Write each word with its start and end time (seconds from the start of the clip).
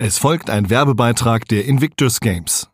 Es 0.00 0.16
folgt 0.16 0.48
ein 0.48 0.70
Werbebeitrag 0.70 1.48
der 1.48 1.64
Invictus 1.64 2.20
Games. 2.20 2.68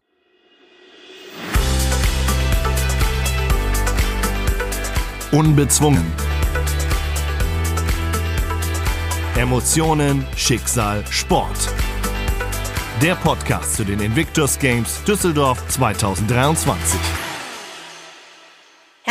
Unbezwungen. 5.33 6.05
Emotionen, 9.39 10.27
Schicksal, 10.37 11.03
Sport. 11.09 11.73
Der 13.01 13.15
Podcast 13.15 13.77
zu 13.77 13.85
den 13.87 14.01
Invictus 14.01 14.59
Games 14.59 15.03
Düsseldorf 15.05 15.67
2023. 15.69 17.01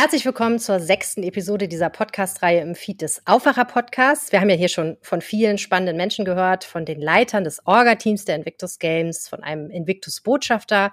Herzlich 0.04 0.26
willkommen 0.26 0.58
zur 0.58 0.80
sechsten 0.80 1.22
Episode 1.22 1.66
dieser 1.66 1.88
Podcast-Reihe 1.88 2.60
im 2.60 2.74
Feed 2.74 3.00
des 3.00 3.22
Aufwacher-Podcasts. 3.26 4.32
Wir 4.32 4.42
haben 4.42 4.50
ja 4.50 4.54
hier 4.54 4.68
schon 4.68 4.98
von 5.00 5.22
vielen 5.22 5.56
spannenden 5.56 5.96
Menschen 5.96 6.26
gehört, 6.26 6.64
von 6.64 6.84
den 6.84 7.00
Leitern 7.00 7.42
des 7.42 7.66
Orga-Teams 7.66 8.26
der 8.26 8.36
Invictus 8.36 8.78
Games, 8.78 9.30
von 9.30 9.42
einem 9.42 9.70
Invictus-Botschafter, 9.70 10.92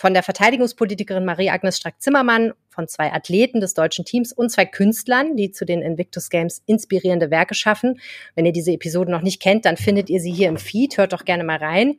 von 0.00 0.14
der 0.14 0.22
Verteidigungspolitikerin 0.22 1.26
Marie-Agnes 1.26 1.76
Strack-Zimmermann, 1.76 2.54
von 2.70 2.88
zwei 2.88 3.12
Athleten 3.12 3.60
des 3.60 3.74
deutschen 3.74 4.06
Teams 4.06 4.32
und 4.32 4.48
zwei 4.48 4.64
Künstlern, 4.64 5.36
die 5.36 5.50
zu 5.50 5.66
den 5.66 5.82
Invictus 5.82 6.30
Games 6.30 6.62
inspirierende 6.64 7.30
Werke 7.30 7.54
schaffen. 7.54 8.00
Wenn 8.34 8.46
ihr 8.46 8.52
diese 8.52 8.72
Episode 8.72 9.10
noch 9.10 9.20
nicht 9.20 9.42
kennt, 9.42 9.66
dann 9.66 9.76
findet 9.76 10.08
ihr 10.08 10.18
sie 10.18 10.32
hier 10.32 10.48
im 10.48 10.56
Feed. 10.56 10.96
Hört 10.96 11.12
doch 11.12 11.26
gerne 11.26 11.44
mal 11.44 11.58
rein. 11.58 11.98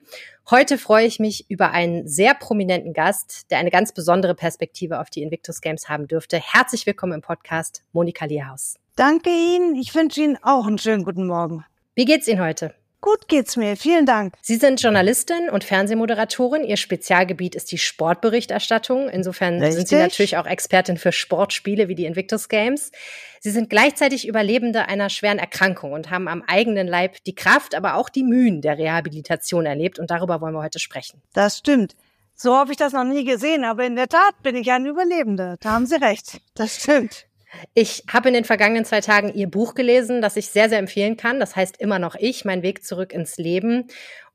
Heute 0.49 0.79
freue 0.79 1.05
ich 1.05 1.19
mich 1.19 1.45
über 1.47 1.73
einen 1.73 2.07
sehr 2.07 2.33
prominenten 2.33 2.93
Gast, 2.93 3.51
der 3.51 3.59
eine 3.59 3.69
ganz 3.69 3.93
besondere 3.93 4.33
Perspektive 4.33 4.99
auf 4.99 5.11
die 5.11 5.21
Invictus 5.21 5.61
Games 5.61 5.88
haben 5.88 6.07
dürfte. 6.07 6.39
Herzlich 6.39 6.88
willkommen 6.88 7.13
im 7.13 7.21
Podcast, 7.21 7.83
Monika 7.93 8.25
Lierhaus. 8.25 8.79
Danke 8.95 9.29
Ihnen. 9.29 9.75
Ich 9.75 9.93
wünsche 9.93 10.21
Ihnen 10.21 10.39
auch 10.41 10.65
einen 10.65 10.79
schönen 10.79 11.03
guten 11.03 11.27
Morgen. 11.27 11.65
Wie 11.93 12.05
geht's 12.05 12.27
Ihnen 12.27 12.41
heute? 12.41 12.73
Gut 13.01 13.27
geht's 13.27 13.57
mir. 13.57 13.75
Vielen 13.77 14.05
Dank. 14.05 14.35
Sie 14.41 14.57
sind 14.57 14.79
Journalistin 14.79 15.49
und 15.49 15.63
Fernsehmoderatorin. 15.63 16.63
Ihr 16.63 16.77
Spezialgebiet 16.77 17.55
ist 17.55 17.71
die 17.71 17.79
Sportberichterstattung. 17.79 19.09
Insofern 19.09 19.55
Richtig. 19.55 19.73
sind 19.73 19.88
Sie 19.88 19.95
natürlich 19.95 20.38
auch 20.38 20.45
Expertin 20.45 20.97
für 20.97 21.11
Sportspiele 21.11 21.88
wie 21.88 21.95
die 21.95 22.05
Invictus 22.05 22.47
Games. 22.47 22.91
Sie 23.39 23.49
sind 23.49 23.71
gleichzeitig 23.71 24.27
Überlebende 24.27 24.88
einer 24.88 25.09
schweren 25.09 25.39
Erkrankung 25.39 25.93
und 25.93 26.11
haben 26.11 26.27
am 26.27 26.43
eigenen 26.45 26.88
Leib 26.88 27.23
die 27.23 27.33
Kraft, 27.33 27.73
aber 27.73 27.95
auch 27.95 28.08
die 28.08 28.23
Mühen 28.23 28.61
der 28.61 28.77
Rehabilitation 28.77 29.65
erlebt. 29.65 29.97
Und 29.97 30.11
darüber 30.11 30.39
wollen 30.39 30.53
wir 30.53 30.61
heute 30.61 30.80
sprechen. 30.80 31.23
Das 31.33 31.58
stimmt. 31.58 31.95
So 32.36 32.55
habe 32.55 32.71
ich 32.71 32.77
das 32.77 32.93
noch 32.93 33.03
nie 33.03 33.23
gesehen, 33.23 33.63
aber 33.63 33.83
in 33.83 33.95
der 33.95 34.09
Tat 34.09 34.41
bin 34.43 34.55
ich 34.55 34.71
ein 34.71 34.86
Überlebender. 34.86 35.58
Da 35.59 35.71
haben 35.71 35.88
Sie 35.88 35.99
recht. 35.99 36.39
Das 36.53 36.75
stimmt. 36.75 37.25
Ich 37.73 38.03
habe 38.11 38.30
in 38.30 38.33
den 38.33 38.45
vergangenen 38.45 38.85
zwei 38.85 39.02
Tagen 39.02 39.33
Ihr 39.33 39.47
Buch 39.47 39.75
gelesen, 39.75 40.21
das 40.21 40.38
ich 40.38 40.47
sehr, 40.47 40.69
sehr 40.69 40.80
empfehlen 40.80 41.17
kann. 41.17 41.39
Das 41.39 41.55
heißt 41.55 41.77
immer 41.80 41.99
noch 41.99 42.16
ich, 42.16 42.45
mein 42.45 42.63
Weg 42.63 42.83
zurück 42.83 43.13
ins 43.13 43.38
Leben. 43.38 43.88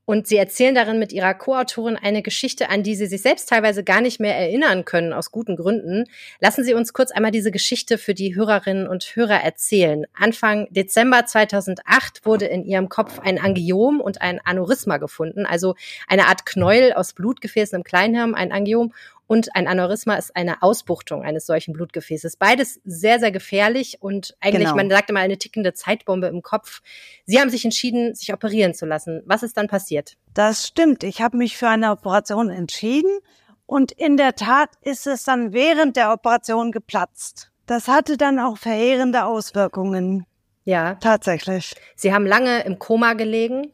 Und 0.08 0.28
Sie 0.28 0.36
erzählen 0.36 0.75
darin 0.75 1.00
mit 1.00 1.12
Ihrer 1.12 1.34
Co-Autorin 1.34 1.97
eine 1.97 2.23
Geschichte, 2.23 2.70
an 2.70 2.84
die 2.84 2.95
Sie 2.95 3.06
sich 3.06 3.23
selbst 3.23 3.48
teilweise 3.48 3.83
gar 3.83 4.00
nicht 4.00 4.20
mehr 4.20 4.36
erinnern 4.36 4.84
können, 4.84 5.12
aus 5.12 5.33
guten 5.33 5.56
Gründen. 5.56 6.05
Lassen 6.39 6.62
Sie 6.62 6.75
uns 6.75 6.92
kurz 6.92 7.11
einmal 7.11 7.33
diese 7.33 7.50
Geschichte 7.50 7.98
für 7.98 8.14
die 8.14 8.36
Hörerinnen 8.36 8.86
und 8.86 9.17
Hörer 9.17 9.42
erzählen. 9.42 10.06
Anfang 10.14 10.69
Dezember 10.70 11.27
2008 11.27 12.25
wurde 12.25 12.45
in 12.47 12.64
Ihrem 12.64 12.89
Kopf 12.89 13.19
ein 13.19 13.41
Angiom 13.41 14.01
und 14.01 14.23
ein 14.23 14.41
Aneurysma 14.45 14.98
gefunden, 14.98 15.45
also 15.45 15.75
eine 16.06 16.27
Art 16.27 16.47
Knäuel 16.47 16.92
aus 16.92 17.12
Blutgefäßen 17.12 17.77
im 17.77 17.83
Kleinhirn, 17.83 18.36
ein 18.36 18.53
Angiom 18.53 18.92
und 19.27 19.55
ein 19.57 19.67
Aneurysma 19.67 20.15
ist 20.15 20.35
eine 20.37 20.63
Ausbuchtung 20.63 21.23
eines 21.23 21.47
solchen 21.47 21.73
Blutgefäßes. 21.73 22.37
Beides 22.37 22.81
sehr, 22.85 23.19
sehr 23.19 23.33
gefährlich 23.33 23.99
und 24.01 24.37
eigentlich, 24.41 24.65
genau. 24.65 24.77
man 24.77 24.91
sagt 24.91 25.11
immer, 25.11 25.21
eine 25.21 25.39
tickende 25.39 25.73
Zeitbombe 25.73 26.29
im 26.29 26.43
Kopf. 26.43 26.83
Sie 27.25 27.41
haben 27.41 27.51
sich 27.51 27.65
entschieden, 27.65 28.15
sich 28.15 28.33
operieren 28.33 28.75
zu 28.75 28.87
lassen. 28.87 29.23
Was 29.27 29.43
ist 29.43 29.57
dann 29.57 29.67
passiert? 29.67 30.17
Das 30.35 30.67
stimmt. 30.67 31.03
Ich 31.03 31.21
habe 31.21 31.37
mich 31.37 31.57
für 31.57 31.69
eine 31.69 31.91
Operation 31.91 32.51
entschieden 32.51 33.19
und 33.67 33.93
in 33.93 34.17
der 34.17 34.37
Tat 34.37 34.71
ist 34.83 35.07
es 35.07 35.25
dann 35.25 35.53
während 35.53 35.97
der 35.97 36.13
Operation 36.13 36.71
geplatzt. 36.71 37.51
Das 37.67 37.89
hatte 37.89 38.17
dann 38.17 38.39
auch 38.39 38.59
verheerende 38.59 39.25
Auswirkungen. 39.25 40.25
Ja. 40.65 40.95
Tatsächlich. 40.97 41.75
Sie 41.97 42.13
haben 42.13 42.27
lange 42.27 42.63
im 42.65 42.79
Koma 42.79 43.15
gelegen. 43.15 43.73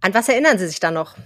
An 0.00 0.14
was 0.14 0.28
erinnern 0.28 0.58
Sie 0.58 0.66
sich 0.66 0.80
da 0.80 0.90
noch? 0.90 1.16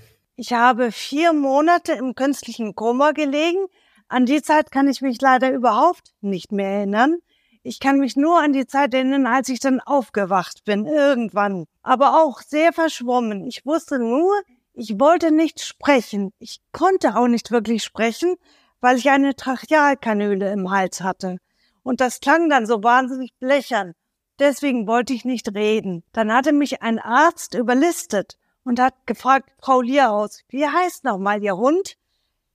Ich 0.42 0.54
habe 0.54 0.90
vier 0.90 1.34
Monate 1.34 1.92
im 1.92 2.14
künstlichen 2.14 2.74
Koma 2.74 3.10
gelegen. 3.10 3.66
An 4.08 4.24
die 4.24 4.40
Zeit 4.40 4.72
kann 4.72 4.88
ich 4.88 5.02
mich 5.02 5.20
leider 5.20 5.52
überhaupt 5.52 6.14
nicht 6.22 6.50
mehr 6.50 6.78
erinnern. 6.78 7.18
Ich 7.62 7.78
kann 7.78 7.98
mich 7.98 8.16
nur 8.16 8.40
an 8.40 8.54
die 8.54 8.66
Zeit 8.66 8.94
erinnern, 8.94 9.26
als 9.26 9.50
ich 9.50 9.60
dann 9.60 9.80
aufgewacht 9.80 10.64
bin, 10.64 10.86
irgendwann. 10.86 11.66
Aber 11.82 12.22
auch 12.22 12.40
sehr 12.40 12.72
verschwommen. 12.72 13.44
Ich 13.44 13.66
wusste 13.66 13.98
nur, 13.98 14.32
ich 14.72 14.98
wollte 14.98 15.30
nicht 15.30 15.60
sprechen. 15.60 16.32
Ich 16.38 16.62
konnte 16.72 17.16
auch 17.16 17.28
nicht 17.28 17.50
wirklich 17.50 17.84
sprechen, 17.84 18.36
weil 18.80 18.96
ich 18.96 19.10
eine 19.10 19.36
Trachealkanüle 19.36 20.50
im 20.52 20.70
Hals 20.70 21.02
hatte. 21.02 21.36
Und 21.82 22.00
das 22.00 22.20
klang 22.20 22.48
dann 22.48 22.64
so 22.64 22.82
wahnsinnig 22.82 23.34
blechern. 23.40 23.92
Deswegen 24.38 24.86
wollte 24.86 25.12
ich 25.12 25.26
nicht 25.26 25.54
reden. 25.54 26.02
Dann 26.14 26.32
hatte 26.32 26.54
mich 26.54 26.80
ein 26.80 26.98
Arzt 26.98 27.52
überlistet 27.52 28.38
und 28.65 28.81
hat 28.81 28.94
gefragt, 29.06 29.50
Frau 29.60 29.81
Lierhaus, 29.81 30.43
wie 30.48 30.66
heißt 30.66 31.04
nochmal 31.04 31.43
Ihr 31.43 31.56
Hund? 31.56 31.97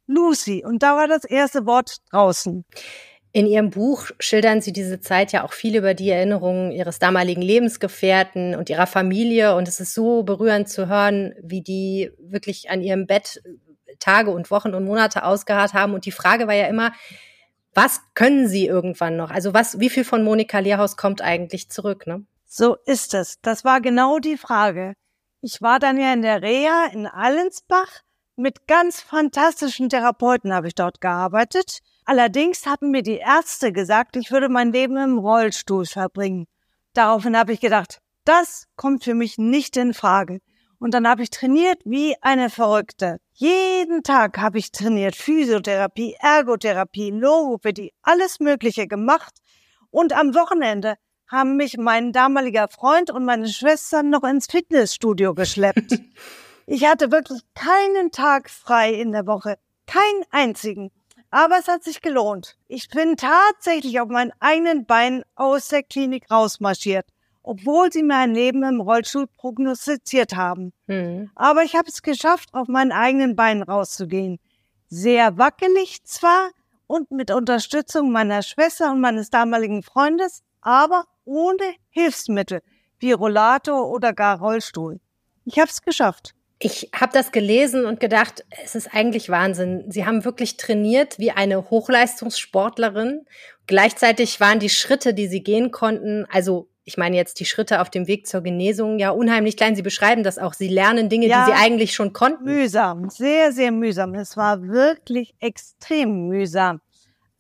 Lucy. 0.08 0.64
Und 0.66 0.84
da 0.84 0.96
war 0.96 1.08
das 1.08 1.24
erste 1.24 1.66
Wort 1.66 1.98
draußen. 2.12 2.64
In 3.32 3.48
Ihrem 3.48 3.70
Buch 3.70 4.12
schildern 4.20 4.62
Sie 4.62 4.72
diese 4.72 5.02
Zeit 5.02 5.34
ja 5.34 5.44
auch 5.44 5.52
viel 5.52 5.76
über 5.76 5.94
die 5.94 6.10
Erinnerungen 6.10 6.72
Ihres 6.72 7.00
damaligen 7.00 7.42
Lebensgefährten 7.42 8.56
und 8.56 8.70
Ihrer 8.70 8.88
Familie. 8.88 9.56
Und 9.56 9.68
es 9.68 9.80
ist 9.80 9.94
so 9.94 10.24
berührend 10.24 10.70
zu 10.70 10.88
hören, 10.88 11.34
wie 11.42 11.62
die 11.62 12.12
wirklich 12.20 12.70
an 12.70 12.82
ihrem 12.82 13.08
Bett 13.08 13.42
Tage 14.00 14.32
und 14.32 14.52
Wochen 14.52 14.74
und 14.74 14.86
Monate 14.86 15.24
ausgeharrt 15.24 15.74
haben. 15.74 15.94
Und 15.94 16.06
die 16.06 16.12
Frage 16.12 16.48
war 16.48 16.54
ja 16.54 16.68
immer, 16.68 16.94
was 17.74 18.02
können 18.14 18.48
Sie 18.48 18.66
irgendwann 18.66 19.18
noch? 19.18 19.32
Also 19.32 19.54
was, 19.54 19.80
wie 19.80 19.90
viel 19.90 20.06
von 20.06 20.24
Monika 20.24 20.60
Lehrhaus 20.60 20.96
kommt 20.96 21.22
eigentlich 21.22 21.70
zurück, 21.70 22.08
ne? 22.08 22.26
So 22.46 22.78
ist 22.86 23.14
es. 23.14 23.38
Das 23.42 23.66
war 23.66 23.82
genau 23.82 24.20
die 24.20 24.38
Frage. 24.38 24.94
Ich 25.47 25.61
war 25.61 25.78
dann 25.78 26.00
ja 26.00 26.11
in 26.11 26.23
der 26.23 26.41
Reha 26.41 26.88
in 26.91 27.06
Allensbach. 27.06 28.01
Mit 28.35 28.66
ganz 28.66 29.00
fantastischen 29.00 29.89
Therapeuten 29.89 30.51
habe 30.51 30.69
ich 30.69 30.73
dort 30.73 31.01
gearbeitet. 31.01 31.81
Allerdings 32.03 32.66
hatten 32.66 32.89
mir 32.89 33.03
die 33.03 33.17
Ärzte 33.17 33.72
gesagt, 33.72 34.16
ich 34.16 34.31
würde 34.31 34.50
mein 34.50 34.72
Leben 34.72 34.97
im 34.97 35.19
Rollstuhl 35.19 35.85
verbringen. 35.85 36.47
Daraufhin 36.95 37.38
habe 37.38 37.53
ich 37.53 37.59
gedacht, 37.59 38.00
das 38.23 38.66
kommt 38.75 39.03
für 39.03 39.13
mich 39.13 39.38
nicht 39.38 39.78
in 39.78 39.94
Frage. 39.94 40.39
Und 40.79 40.95
dann 40.95 41.07
habe 41.07 41.22
ich 41.22 41.29
trainiert 41.29 41.79
wie 41.85 42.16
eine 42.22 42.50
Verrückte. 42.50 43.19
Jeden 43.33 44.01
Tag 44.01 44.39
habe 44.39 44.57
ich 44.57 44.72
trainiert. 44.72 45.16
Physiotherapie, 45.16 46.16
Ergotherapie, 46.22 47.12
Logopädie, 47.12 47.94
alles 48.01 48.39
Mögliche 48.39 48.88
gemacht. 48.88 49.35
Und 49.91 50.12
am 50.12 50.33
Wochenende 50.33 50.95
haben 51.28 51.58
mich 51.58 51.78
mein 51.78 52.12
damaliger 52.12 52.68
Freund 52.68 53.09
und 53.09 53.25
meine 53.25 53.47
Schwestern 53.47 54.09
noch 54.09 54.24
ins 54.24 54.47
Fitnessstudio 54.47 55.34
geschleppt. 55.34 56.00
ich 56.68 56.86
hatte 56.86 57.12
wirklich 57.12 57.41
keinen 57.53 58.12
Tag 58.12 58.50
frei 58.50 58.94
in 58.94 59.12
der 59.12 59.25
Woche. 59.25 59.58
Keinen 59.88 60.24
einzigen. 60.31 60.91
Aber 61.31 61.58
es 61.59 61.68
hat 61.68 61.84
sich 61.84 62.02
gelohnt. 62.02 62.56
Ich 62.68 62.88
bin 62.90 63.18
tatsächlich 63.18 64.00
auf 64.00 64.08
meinen 64.08 64.31
eigenen 64.40 64.86
Beinen 64.86 65.24
aus 65.36 65.68
der 65.68 65.84
Klinik 65.84 66.31
rausmarschiert, 66.31 67.06
obwohl 67.44 67.92
sie 67.92 68.03
mein 68.03 68.34
Leben 68.34 68.63
im 68.63 68.80
Rollstuhl 68.80 69.28
prognostiziert 69.28 70.36
haben. 70.36 70.72
Mhm. 70.88 71.31
Aber 71.36 71.63
ich 71.63 71.75
habe 71.75 71.90
es 71.90 72.02
geschafft, 72.02 72.53
auf 72.53 72.68
meinen 72.68 72.92
eigenen 72.92 73.36
Beinen 73.36 73.63
rauszugehen. 73.63 74.40
Sehr 74.88 75.38
wackelig 75.38 76.03
zwar 76.06 76.52
und 76.88 77.12
mit 77.12 77.31
Unterstützung 77.31 78.12
meiner 78.12 78.44
Schwester 78.44 78.92
und 78.92 79.02
meines 79.02 79.30
damaligen 79.30 79.84
Freundes, 79.84 80.44
aber 80.62 81.06
ohne 81.25 81.75
Hilfsmittel 81.90 82.62
wie 83.00 83.12
Rollator 83.12 83.90
oder 83.90 84.13
gar 84.13 84.40
Rollstuhl. 84.40 85.00
Ich 85.44 85.59
habe 85.59 85.69
es 85.69 85.81
geschafft. 85.81 86.34
Ich 86.58 86.90
habe 86.96 87.12
das 87.12 87.31
gelesen 87.31 87.86
und 87.86 88.00
gedacht, 88.00 88.45
es 88.63 88.75
ist 88.75 88.94
eigentlich 88.94 89.30
Wahnsinn. 89.30 89.86
Sie 89.89 90.06
haben 90.06 90.24
wirklich 90.24 90.56
trainiert 90.56 91.19
wie 91.19 91.31
eine 91.31 91.69
Hochleistungssportlerin. 91.69 93.25
Gleichzeitig 93.68 94.39
waren 94.39 94.60
die 94.60 94.69
Schritte, 94.69 95.13
die 95.13 95.27
Sie 95.27 95.44
gehen 95.44 95.72
konnten, 95.72 96.25
also 96.31 96.69
ich 96.88 96.98
meine 96.98 97.16
jetzt 97.16 97.39
die 97.39 97.45
Schritte 97.45 97.81
auf 97.81 97.89
dem 97.89 98.07
Weg 98.07 98.27
zur 98.27 98.42
Genesung, 98.42 99.00
ja 99.00 99.10
unheimlich 99.10 99.57
klein. 99.57 99.75
Sie 99.75 99.81
beschreiben 99.81 100.22
das 100.22 100.38
auch. 100.38 100.54
Sie 100.54 100.68
lernen 100.68 101.10
Dinge, 101.10 101.25
ja, 101.25 101.44
die 101.44 101.51
Sie 101.51 101.57
eigentlich 101.57 101.95
schon 101.95 102.13
konnten. 102.13 102.44
Mühsam, 102.44 103.10
sehr, 103.10 103.51
sehr 103.51 103.72
mühsam. 103.72 104.13
Es 104.13 104.38
war 104.38 104.62
wirklich 104.62 105.33
extrem 105.39 106.27
mühsam. 106.27 106.81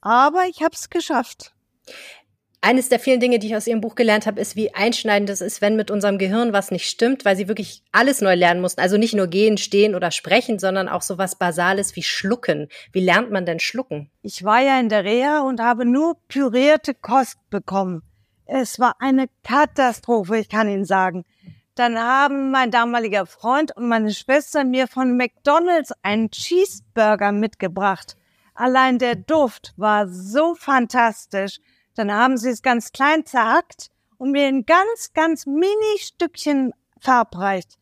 Aber 0.01 0.45
ich 0.49 0.63
habe 0.63 0.73
es 0.73 0.89
geschafft 0.89 1.53
eines 2.65 2.89
der 2.89 2.99
vielen 2.99 3.19
Dinge, 3.19 3.37
die 3.37 3.47
ich 3.47 3.55
aus 3.55 3.67
Ihrem 3.67 3.79
Buch 3.79 3.93
gelernt 3.93 4.25
habe, 4.25 4.41
ist, 4.41 4.55
wie 4.55 4.73
einschneidend 4.73 5.29
es 5.29 5.39
ist, 5.39 5.61
wenn 5.61 5.75
mit 5.75 5.91
unserem 5.91 6.17
Gehirn 6.17 6.51
was 6.51 6.71
nicht 6.71 6.89
stimmt, 6.89 7.23
weil 7.23 7.37
Sie 7.37 7.47
wirklich 7.47 7.83
alles 7.91 8.21
neu 8.21 8.33
lernen 8.33 8.59
mussten. 8.59 8.81
Also 8.81 8.97
nicht 8.97 9.13
nur 9.13 9.27
gehen, 9.27 9.57
stehen 9.57 9.93
oder 9.93 10.09
sprechen, 10.09 10.57
sondern 10.57 10.89
auch 10.89 11.03
so 11.03 11.19
was 11.19 11.37
Basales 11.37 11.95
wie 11.95 12.01
schlucken. 12.01 12.67
Wie 12.91 13.05
lernt 13.05 13.29
man 13.29 13.45
denn 13.45 13.59
schlucken? 13.59 14.09
Ich 14.23 14.43
war 14.43 14.61
ja 14.61 14.79
in 14.79 14.89
der 14.89 15.03
Reha 15.03 15.41
und 15.41 15.61
habe 15.61 15.85
nur 15.85 16.17
pürierte 16.27 16.95
Kost 16.95 17.37
bekommen. 17.51 18.01
Es 18.45 18.79
war 18.79 18.95
eine 18.99 19.27
Katastrophe, 19.43 20.39
ich 20.39 20.49
kann 20.49 20.67
Ihnen 20.67 20.85
sagen. 20.85 21.23
Dann 21.75 21.99
haben 21.99 22.49
mein 22.49 22.71
damaliger 22.71 23.27
Freund 23.27 23.77
und 23.77 23.89
meine 23.89 24.11
Schwester 24.11 24.63
mir 24.63 24.87
von 24.87 25.15
McDonald's 25.15 25.93
einen 26.01 26.31
Cheeseburger 26.31 27.31
mitgebracht. 27.31 28.17
Allein 28.55 28.97
der 28.97 29.15
Duft 29.15 29.73
war 29.77 30.07
so 30.07 30.55
fantastisch. 30.55 31.59
Dann 31.95 32.11
haben 32.11 32.37
sie 32.37 32.49
es 32.49 32.61
ganz 32.61 32.91
klein 32.91 33.25
zerhackt 33.25 33.89
und 34.17 34.31
mir 34.31 34.47
ein 34.47 34.65
ganz, 34.65 35.13
ganz 35.13 35.45
mini 35.45 35.99
Stückchen 35.99 36.73
verabreicht. 36.99 37.77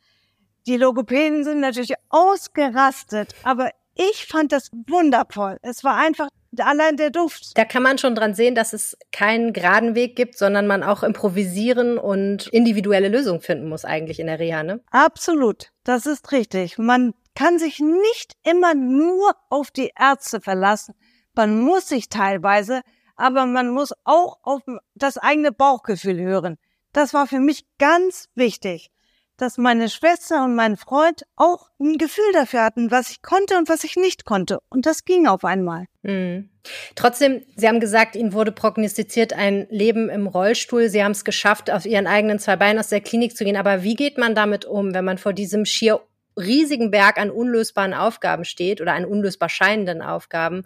Die 0.65 0.77
Logopäden 0.77 1.43
sind 1.43 1.59
natürlich 1.59 1.93
ausgerastet, 2.09 3.35
aber 3.43 3.69
ich 3.95 4.25
fand 4.25 4.51
das 4.51 4.69
wundervoll. 4.87 5.57
Es 5.61 5.83
war 5.83 5.97
einfach 5.97 6.29
allein 6.57 6.97
der 6.97 7.09
Duft. 7.09 7.57
Da 7.57 7.65
kann 7.65 7.83
man 7.83 7.97
schon 7.97 8.15
dran 8.15 8.33
sehen, 8.33 8.55
dass 8.55 8.73
es 8.73 8.97
keinen 9.11 9.53
geraden 9.53 9.95
Weg 9.95 10.15
gibt, 10.15 10.37
sondern 10.37 10.67
man 10.67 10.83
auch 10.83 11.03
improvisieren 11.03 11.97
und 11.97 12.47
individuelle 12.47 13.09
Lösungen 13.09 13.41
finden 13.41 13.67
muss 13.67 13.85
eigentlich 13.85 14.19
in 14.19 14.27
der 14.27 14.39
Reha, 14.39 14.63
ne? 14.63 14.81
Absolut. 14.91 15.71
Das 15.83 16.05
ist 16.05 16.31
richtig. 16.31 16.77
Man 16.77 17.13
kann 17.35 17.59
sich 17.59 17.79
nicht 17.79 18.33
immer 18.43 18.73
nur 18.73 19.35
auf 19.49 19.71
die 19.71 19.91
Ärzte 19.99 20.39
verlassen. 20.39 20.93
Man 21.35 21.59
muss 21.59 21.87
sich 21.87 22.09
teilweise, 22.09 22.81
aber 23.15 23.45
man 23.45 23.69
muss 23.69 23.93
auch 24.03 24.39
auf 24.43 24.61
das 24.95 25.17
eigene 25.17 25.51
Bauchgefühl 25.51 26.19
hören. 26.19 26.57
Das 26.91 27.13
war 27.13 27.27
für 27.27 27.39
mich 27.39 27.65
ganz 27.77 28.29
wichtig 28.35 28.91
dass 29.37 29.57
meine 29.57 29.89
Schwester 29.89 30.45
und 30.45 30.55
mein 30.55 30.77
Freund 30.77 31.23
auch 31.35 31.69
ein 31.79 31.97
Gefühl 31.97 32.31
dafür 32.33 32.63
hatten, 32.63 32.91
was 32.91 33.09
ich 33.09 33.21
konnte 33.21 33.57
und 33.57 33.67
was 33.67 33.83
ich 33.83 33.95
nicht 33.95 34.25
konnte. 34.25 34.59
Und 34.69 34.85
das 34.85 35.05
ging 35.05 35.27
auf 35.27 35.43
einmal. 35.43 35.85
Mhm. 36.03 36.49
Trotzdem, 36.95 37.41
Sie 37.55 37.67
haben 37.67 37.79
gesagt, 37.79 38.15
Ihnen 38.15 38.33
wurde 38.33 38.51
prognostiziert 38.51 39.33
ein 39.33 39.67
Leben 39.69 40.09
im 40.09 40.27
Rollstuhl. 40.27 40.87
Sie 40.89 41.03
haben 41.03 41.11
es 41.11 41.25
geschafft, 41.25 41.71
auf 41.71 41.85
Ihren 41.85 42.07
eigenen 42.07 42.39
zwei 42.39 42.55
Beinen 42.55 42.79
aus 42.79 42.87
der 42.87 43.01
Klinik 43.01 43.35
zu 43.35 43.43
gehen. 43.43 43.57
Aber 43.57 43.83
wie 43.83 43.95
geht 43.95 44.17
man 44.17 44.35
damit 44.35 44.65
um, 44.65 44.93
wenn 44.93 45.05
man 45.05 45.17
vor 45.17 45.33
diesem 45.33 45.65
schier 45.65 46.01
riesigen 46.37 46.89
Berg 46.89 47.17
an 47.17 47.29
unlösbaren 47.29 47.93
Aufgaben 47.93 48.45
steht 48.45 48.81
oder 48.81 48.93
an 48.93 49.05
unlösbar 49.05 49.49
scheinenden 49.49 50.01
Aufgaben 50.01 50.65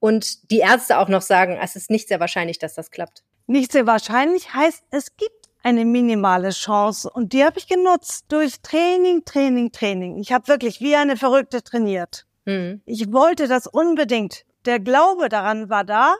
und 0.00 0.50
die 0.50 0.58
Ärzte 0.58 0.98
auch 0.98 1.08
noch 1.08 1.22
sagen, 1.22 1.58
es 1.60 1.76
ist 1.76 1.90
nicht 1.90 2.08
sehr 2.08 2.20
wahrscheinlich, 2.20 2.58
dass 2.58 2.74
das 2.74 2.90
klappt? 2.90 3.22
Nicht 3.46 3.72
sehr 3.72 3.86
wahrscheinlich 3.86 4.52
heißt, 4.54 4.84
es 4.90 5.16
gibt 5.16 5.32
eine 5.62 5.84
minimale 5.84 6.50
Chance 6.50 7.10
und 7.10 7.32
die 7.32 7.44
habe 7.44 7.58
ich 7.58 7.68
genutzt 7.68 8.26
durch 8.28 8.60
Training, 8.62 9.24
Training, 9.24 9.72
Training. 9.72 10.18
Ich 10.18 10.32
habe 10.32 10.48
wirklich 10.48 10.80
wie 10.80 10.96
eine 10.96 11.16
Verrückte 11.16 11.62
trainiert. 11.62 12.26
Mhm. 12.44 12.80
Ich 12.86 13.12
wollte 13.12 13.48
das 13.48 13.66
unbedingt. 13.66 14.44
Der 14.64 14.80
Glaube 14.80 15.28
daran 15.28 15.68
war 15.68 15.84
da 15.84 16.14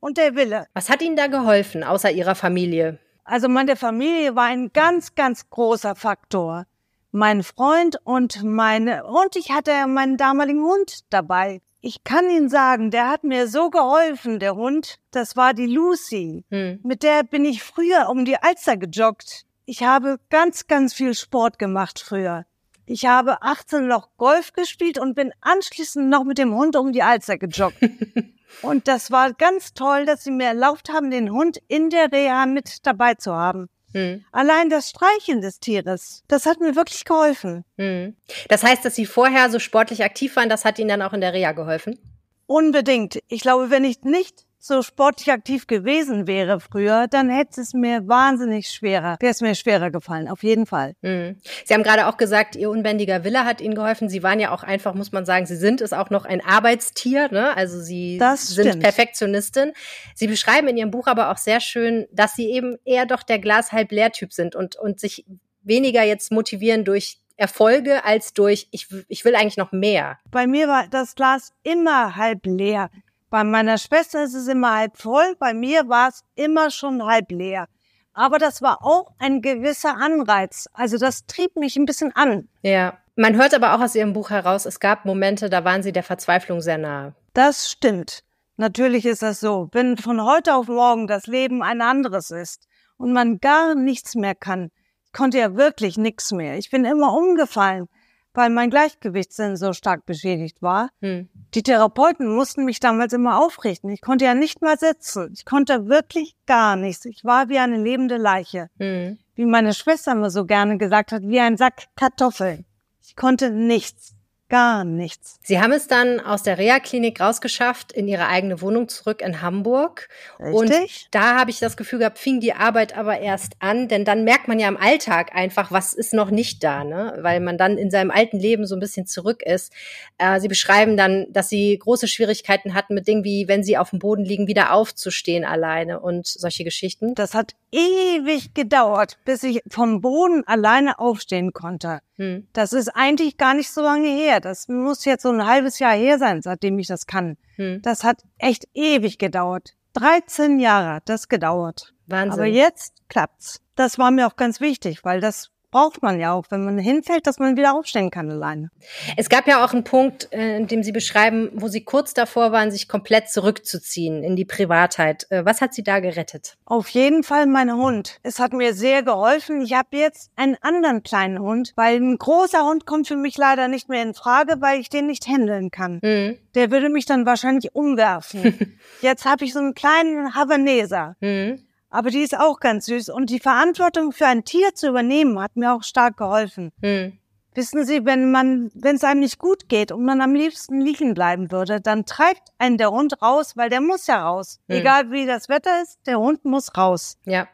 und 0.00 0.18
der 0.18 0.34
Wille. 0.34 0.66
Was 0.74 0.88
hat 0.88 1.02
Ihnen 1.02 1.16
da 1.16 1.26
geholfen, 1.28 1.84
außer 1.84 2.10
Ihrer 2.10 2.34
Familie? 2.34 2.98
Also 3.24 3.48
meine 3.48 3.76
Familie 3.76 4.34
war 4.34 4.44
ein 4.46 4.72
ganz, 4.72 5.14
ganz 5.14 5.48
großer 5.48 5.94
Faktor. 5.94 6.66
Mein 7.12 7.42
Freund 7.42 7.98
und 8.04 8.42
meine, 8.42 9.04
und 9.04 9.36
ich 9.36 9.50
hatte 9.50 9.86
meinen 9.86 10.16
damaligen 10.16 10.64
Hund 10.64 11.00
dabei. 11.10 11.60
Ich 11.84 12.04
kann 12.04 12.30
Ihnen 12.30 12.48
sagen, 12.48 12.92
der 12.92 13.08
hat 13.08 13.24
mir 13.24 13.48
so 13.48 13.68
geholfen, 13.68 14.38
der 14.38 14.54
Hund. 14.54 15.00
Das 15.10 15.36
war 15.36 15.52
die 15.52 15.66
Lucy. 15.66 16.44
Hm. 16.48 16.78
Mit 16.84 17.02
der 17.02 17.24
bin 17.24 17.44
ich 17.44 17.64
früher 17.64 18.08
um 18.08 18.24
die 18.24 18.36
Alster 18.36 18.76
gejoggt. 18.76 19.46
Ich 19.64 19.82
habe 19.82 20.20
ganz, 20.30 20.68
ganz 20.68 20.94
viel 20.94 21.12
Sport 21.12 21.58
gemacht 21.58 21.98
früher. 21.98 22.46
Ich 22.86 23.06
habe 23.06 23.42
18 23.42 23.88
Loch 23.88 24.10
Golf 24.16 24.52
gespielt 24.52 24.96
und 24.96 25.14
bin 25.16 25.32
anschließend 25.40 26.08
noch 26.08 26.22
mit 26.22 26.38
dem 26.38 26.54
Hund 26.54 26.76
um 26.76 26.92
die 26.92 27.02
Alster 27.02 27.36
gejoggt. 27.36 27.78
und 28.62 28.86
das 28.86 29.10
war 29.10 29.32
ganz 29.32 29.74
toll, 29.74 30.06
dass 30.06 30.22
sie 30.22 30.30
mir 30.30 30.46
erlaubt 30.46 30.88
haben, 30.88 31.10
den 31.10 31.32
Hund 31.32 31.58
in 31.66 31.90
der 31.90 32.12
Reha 32.12 32.46
mit 32.46 32.86
dabei 32.86 33.14
zu 33.14 33.34
haben. 33.34 33.68
Hm. 33.94 34.24
Allein 34.32 34.70
das 34.70 34.90
Streicheln 34.90 35.40
des 35.40 35.60
Tieres, 35.60 36.22
das 36.28 36.46
hat 36.46 36.60
mir 36.60 36.74
wirklich 36.76 37.04
geholfen. 37.04 37.64
Hm. 37.76 38.16
Das 38.48 38.62
heißt, 38.62 38.84
dass 38.84 38.94
Sie 38.94 39.06
vorher 39.06 39.50
so 39.50 39.58
sportlich 39.58 40.02
aktiv 40.02 40.34
waren, 40.36 40.48
das 40.48 40.64
hat 40.64 40.78
Ihnen 40.78 40.88
dann 40.88 41.02
auch 41.02 41.12
in 41.12 41.20
der 41.20 41.32
Reha 41.32 41.52
geholfen? 41.52 41.98
Unbedingt. 42.46 43.20
Ich 43.28 43.42
glaube, 43.42 43.70
wenn 43.70 43.84
ich 43.84 44.02
nicht 44.02 44.46
so 44.64 44.80
sportlich 44.82 45.32
aktiv 45.32 45.66
gewesen 45.66 46.28
wäre 46.28 46.60
früher, 46.60 47.08
dann 47.08 47.28
hätte 47.28 47.60
es 47.60 47.74
mir 47.74 48.06
wahnsinnig 48.06 48.68
schwerer, 48.68 49.16
wäre 49.18 49.32
es 49.32 49.40
mir 49.40 49.56
schwerer 49.56 49.90
gefallen, 49.90 50.28
auf 50.28 50.44
jeden 50.44 50.66
Fall. 50.66 50.94
Mhm. 51.02 51.36
Sie 51.64 51.74
haben 51.74 51.82
gerade 51.82 52.06
auch 52.06 52.16
gesagt, 52.16 52.54
Ihr 52.54 52.70
unbändiger 52.70 53.24
Wille 53.24 53.44
hat 53.44 53.60
Ihnen 53.60 53.74
geholfen. 53.74 54.08
Sie 54.08 54.22
waren 54.22 54.38
ja 54.38 54.52
auch 54.52 54.62
einfach, 54.62 54.94
muss 54.94 55.10
man 55.10 55.26
sagen, 55.26 55.46
Sie 55.46 55.56
sind 55.56 55.80
es 55.80 55.92
auch 55.92 56.10
noch 56.10 56.24
ein 56.24 56.40
Arbeitstier, 56.44 57.28
ne? 57.32 57.56
Also 57.56 57.80
Sie 57.80 58.18
das 58.18 58.46
sind 58.46 58.68
stimmt. 58.68 58.84
Perfektionistin. 58.84 59.72
Sie 60.14 60.28
beschreiben 60.28 60.68
in 60.68 60.76
Ihrem 60.76 60.92
Buch 60.92 61.08
aber 61.08 61.32
auch 61.32 61.38
sehr 61.38 61.58
schön, 61.58 62.06
dass 62.12 62.36
Sie 62.36 62.48
eben 62.48 62.78
eher 62.84 63.06
doch 63.06 63.24
der 63.24 63.40
Glas 63.40 63.72
halb 63.72 63.90
leer 63.90 64.12
Typ 64.12 64.32
sind 64.32 64.54
und, 64.54 64.76
und 64.76 65.00
sich 65.00 65.26
weniger 65.62 66.04
jetzt 66.04 66.30
motivieren 66.30 66.84
durch 66.84 67.18
Erfolge 67.36 68.04
als 68.04 68.32
durch, 68.32 68.68
ich, 68.70 68.86
ich 69.08 69.24
will 69.24 69.34
eigentlich 69.34 69.56
noch 69.56 69.72
mehr. 69.72 70.18
Bei 70.30 70.46
mir 70.46 70.68
war 70.68 70.86
das 70.88 71.16
Glas 71.16 71.52
immer 71.64 72.14
halb 72.14 72.46
leer. 72.46 72.90
Bei 73.32 73.44
meiner 73.44 73.78
Schwester 73.78 74.22
ist 74.22 74.34
es 74.34 74.46
immer 74.46 74.76
halb 74.76 74.98
voll, 74.98 75.36
bei 75.38 75.54
mir 75.54 75.88
war 75.88 76.10
es 76.10 76.22
immer 76.34 76.70
schon 76.70 77.02
halb 77.02 77.30
leer. 77.30 77.66
Aber 78.12 78.36
das 78.36 78.60
war 78.60 78.84
auch 78.84 79.14
ein 79.18 79.40
gewisser 79.40 79.96
Anreiz. 79.96 80.68
Also 80.74 80.98
das 80.98 81.24
trieb 81.24 81.56
mich 81.56 81.76
ein 81.76 81.86
bisschen 81.86 82.14
an. 82.14 82.50
Ja. 82.60 82.98
Man 83.16 83.36
hört 83.36 83.54
aber 83.54 83.74
auch 83.74 83.80
aus 83.80 83.94
Ihrem 83.94 84.12
Buch 84.12 84.28
heraus, 84.28 84.66
es 84.66 84.80
gab 84.80 85.06
Momente, 85.06 85.48
da 85.48 85.64
waren 85.64 85.82
Sie 85.82 85.92
der 85.92 86.02
Verzweiflung 86.02 86.60
sehr 86.60 86.76
nahe. 86.76 87.14
Das 87.32 87.70
stimmt. 87.70 88.22
Natürlich 88.58 89.06
ist 89.06 89.22
das 89.22 89.40
so. 89.40 89.70
Wenn 89.72 89.96
von 89.96 90.22
heute 90.22 90.54
auf 90.54 90.68
morgen 90.68 91.06
das 91.06 91.26
Leben 91.26 91.62
ein 91.62 91.80
anderes 91.80 92.30
ist 92.30 92.66
und 92.98 93.14
man 93.14 93.38
gar 93.38 93.74
nichts 93.74 94.14
mehr 94.14 94.34
kann, 94.34 94.68
ich 95.06 95.12
konnte 95.12 95.38
ja 95.38 95.56
wirklich 95.56 95.96
nichts 95.96 96.32
mehr. 96.32 96.58
Ich 96.58 96.68
bin 96.68 96.84
immer 96.84 97.14
umgefallen 97.14 97.88
weil 98.34 98.50
mein 98.50 98.70
Gleichgewichtssinn 98.70 99.56
so 99.56 99.72
stark 99.72 100.06
beschädigt 100.06 100.62
war. 100.62 100.90
Hm. 101.00 101.28
Die 101.54 101.62
Therapeuten 101.62 102.34
mussten 102.34 102.64
mich 102.64 102.80
damals 102.80 103.12
immer 103.12 103.40
aufrichten. 103.40 103.90
Ich 103.90 104.00
konnte 104.00 104.24
ja 104.24 104.34
nicht 104.34 104.62
mal 104.62 104.78
sitzen. 104.78 105.30
Ich 105.32 105.44
konnte 105.44 105.88
wirklich 105.88 106.36
gar 106.46 106.76
nichts. 106.76 107.04
Ich 107.04 107.24
war 107.24 107.48
wie 107.48 107.58
eine 107.58 107.76
lebende 107.82 108.16
Leiche. 108.16 108.68
Hm. 108.78 109.18
Wie 109.34 109.46
meine 109.46 109.74
Schwester 109.74 110.14
mir 110.14 110.30
so 110.30 110.44
gerne 110.44 110.78
gesagt 110.78 111.12
hat, 111.12 111.22
wie 111.22 111.40
ein 111.40 111.56
Sack 111.56 111.84
Kartoffeln. 111.96 112.64
Ich 113.02 113.16
konnte 113.16 113.50
nichts 113.50 114.14
gar 114.52 114.84
nichts. 114.84 115.40
Sie 115.42 115.62
haben 115.62 115.72
es 115.72 115.86
dann 115.86 116.20
aus 116.20 116.42
der 116.42 116.58
Reha-Klinik 116.58 117.18
rausgeschafft 117.18 117.90
in 117.90 118.06
Ihre 118.06 118.26
eigene 118.26 118.60
Wohnung 118.60 118.86
zurück 118.86 119.22
in 119.22 119.40
Hamburg. 119.40 120.10
Richtig. 120.38 120.52
Und 120.52 121.08
da 121.10 121.38
habe 121.38 121.50
ich 121.50 121.58
das 121.58 121.78
Gefühl 121.78 122.00
gehabt, 122.00 122.18
fing 122.18 122.38
die 122.38 122.52
Arbeit 122.52 122.94
aber 122.94 123.18
erst 123.18 123.54
an, 123.60 123.88
denn 123.88 124.04
dann 124.04 124.24
merkt 124.24 124.48
man 124.48 124.58
ja 124.58 124.68
im 124.68 124.76
Alltag 124.76 125.34
einfach, 125.34 125.72
was 125.72 125.94
ist 125.94 126.12
noch 126.12 126.30
nicht 126.30 126.62
da, 126.62 126.84
ne? 126.84 127.16
weil 127.22 127.40
man 127.40 127.56
dann 127.56 127.78
in 127.78 127.90
seinem 127.90 128.10
alten 128.10 128.38
Leben 128.38 128.66
so 128.66 128.76
ein 128.76 128.80
bisschen 128.80 129.06
zurück 129.06 129.42
ist. 129.42 129.72
Äh, 130.18 130.38
Sie 130.38 130.48
beschreiben 130.48 130.98
dann, 130.98 131.28
dass 131.30 131.48
Sie 131.48 131.78
große 131.78 132.06
Schwierigkeiten 132.06 132.74
hatten 132.74 132.92
mit 132.92 133.08
Dingen 133.08 133.24
wie, 133.24 133.48
wenn 133.48 133.64
Sie 133.64 133.78
auf 133.78 133.88
dem 133.88 134.00
Boden 134.00 134.26
liegen, 134.26 134.48
wieder 134.48 134.74
aufzustehen 134.74 135.46
alleine 135.46 136.00
und 136.00 136.26
solche 136.26 136.62
Geschichten. 136.62 137.14
Das 137.14 137.32
hat 137.32 137.54
ewig 137.72 138.54
gedauert, 138.54 139.18
bis 139.24 139.42
ich 139.42 139.62
vom 139.68 140.00
Boden 140.00 140.46
alleine 140.46 140.98
aufstehen 140.98 141.52
konnte. 141.52 142.00
Hm. 142.16 142.46
Das 142.52 142.72
ist 142.72 142.88
eigentlich 142.90 143.38
gar 143.38 143.54
nicht 143.54 143.70
so 143.72 143.80
lange 143.80 144.08
her. 144.08 144.40
Das 144.40 144.68
muss 144.68 145.04
jetzt 145.04 145.22
so 145.22 145.30
ein 145.30 145.46
halbes 145.46 145.78
Jahr 145.78 145.94
her 145.94 146.18
sein, 146.18 146.42
seitdem 146.42 146.78
ich 146.78 146.86
das 146.86 147.06
kann. 147.06 147.36
Hm. 147.56 147.80
Das 147.82 148.04
hat 148.04 148.22
echt 148.38 148.68
ewig 148.74 149.18
gedauert. 149.18 149.74
13 149.94 150.58
Jahre 150.58 150.94
hat 150.94 151.08
das 151.08 151.28
gedauert. 151.28 151.92
Wahnsinn. 152.06 152.32
Aber 152.32 152.46
jetzt 152.46 152.94
klappt's. 153.08 153.60
Das 153.74 153.98
war 153.98 154.10
mir 154.10 154.26
auch 154.26 154.36
ganz 154.36 154.60
wichtig, 154.60 155.04
weil 155.04 155.20
das 155.20 155.51
braucht 155.72 156.02
man 156.02 156.20
ja 156.20 156.32
auch, 156.32 156.44
wenn 156.50 156.64
man 156.64 156.78
hinfällt, 156.78 157.26
dass 157.26 157.40
man 157.40 157.56
wieder 157.56 157.74
aufstehen 157.74 158.10
kann 158.10 158.30
alleine. 158.30 158.70
Es 159.16 159.28
gab 159.28 159.48
ja 159.48 159.64
auch 159.64 159.72
einen 159.72 159.82
Punkt, 159.82 160.32
äh, 160.32 160.56
in 160.58 160.68
dem 160.68 160.84
Sie 160.84 160.92
beschreiben, 160.92 161.50
wo 161.54 161.66
Sie 161.66 161.82
kurz 161.82 162.14
davor 162.14 162.52
waren, 162.52 162.70
sich 162.70 162.86
komplett 162.86 163.30
zurückzuziehen 163.30 164.22
in 164.22 164.36
die 164.36 164.44
Privatheit. 164.44 165.26
Äh, 165.30 165.44
was 165.44 165.60
hat 165.60 165.74
Sie 165.74 165.82
da 165.82 165.98
gerettet? 165.98 166.56
Auf 166.66 166.88
jeden 166.90 167.24
Fall 167.24 167.46
mein 167.46 167.72
Hund. 167.72 168.20
Es 168.22 168.38
hat 168.38 168.52
mir 168.52 168.74
sehr 168.74 169.02
geholfen. 169.02 169.62
Ich 169.62 169.72
habe 169.72 169.96
jetzt 169.96 170.30
einen 170.36 170.56
anderen 170.60 171.02
kleinen 171.02 171.40
Hund, 171.40 171.72
weil 171.74 171.96
ein 171.96 172.18
großer 172.18 172.64
Hund 172.64 172.86
kommt 172.86 173.08
für 173.08 173.16
mich 173.16 173.36
leider 173.38 173.66
nicht 173.66 173.88
mehr 173.88 174.02
in 174.02 174.14
Frage, 174.14 174.60
weil 174.60 174.78
ich 174.78 174.90
den 174.90 175.06
nicht 175.06 175.26
handeln 175.26 175.70
kann. 175.70 176.00
Mhm. 176.02 176.38
Der 176.54 176.70
würde 176.70 176.90
mich 176.90 177.06
dann 177.06 177.24
wahrscheinlich 177.24 177.74
umwerfen. 177.74 178.78
jetzt 179.00 179.24
habe 179.24 179.46
ich 179.46 179.54
so 179.54 179.58
einen 179.58 179.74
kleinen 179.74 180.34
Havaneser. 180.34 181.16
Mhm. 181.20 181.62
Aber 181.92 182.08
die 182.08 182.22
ist 182.22 182.36
auch 182.36 182.58
ganz 182.58 182.86
süß. 182.86 183.10
Und 183.10 183.28
die 183.28 183.38
Verantwortung 183.38 184.12
für 184.12 184.26
ein 184.26 184.44
Tier 184.44 184.74
zu 184.74 184.88
übernehmen, 184.88 185.38
hat 185.38 185.56
mir 185.56 185.74
auch 185.74 185.82
stark 185.82 186.16
geholfen. 186.16 186.72
Hm. 186.80 187.18
Wissen 187.54 187.84
Sie, 187.84 188.06
wenn 188.06 188.30
man, 188.30 188.70
wenn 188.74 188.96
es 188.96 189.04
einem 189.04 189.20
nicht 189.20 189.38
gut 189.38 189.68
geht 189.68 189.92
und 189.92 190.06
man 190.06 190.22
am 190.22 190.34
liebsten 190.34 190.80
liegen 190.80 191.12
bleiben 191.12 191.52
würde, 191.52 191.82
dann 191.82 192.06
treibt 192.06 192.48
einen 192.56 192.78
der 192.78 192.90
Hund 192.90 193.20
raus, 193.20 193.58
weil 193.58 193.68
der 193.68 193.82
muss 193.82 194.06
ja 194.06 194.26
raus. 194.26 194.58
Mhm. 194.68 194.76
Egal 194.76 195.10
wie 195.10 195.26
das 195.26 195.50
Wetter 195.50 195.82
ist, 195.82 195.98
der 196.06 196.18
Hund 196.18 196.46
muss 196.46 196.74
raus. 196.78 197.18
Ja. 197.26 197.46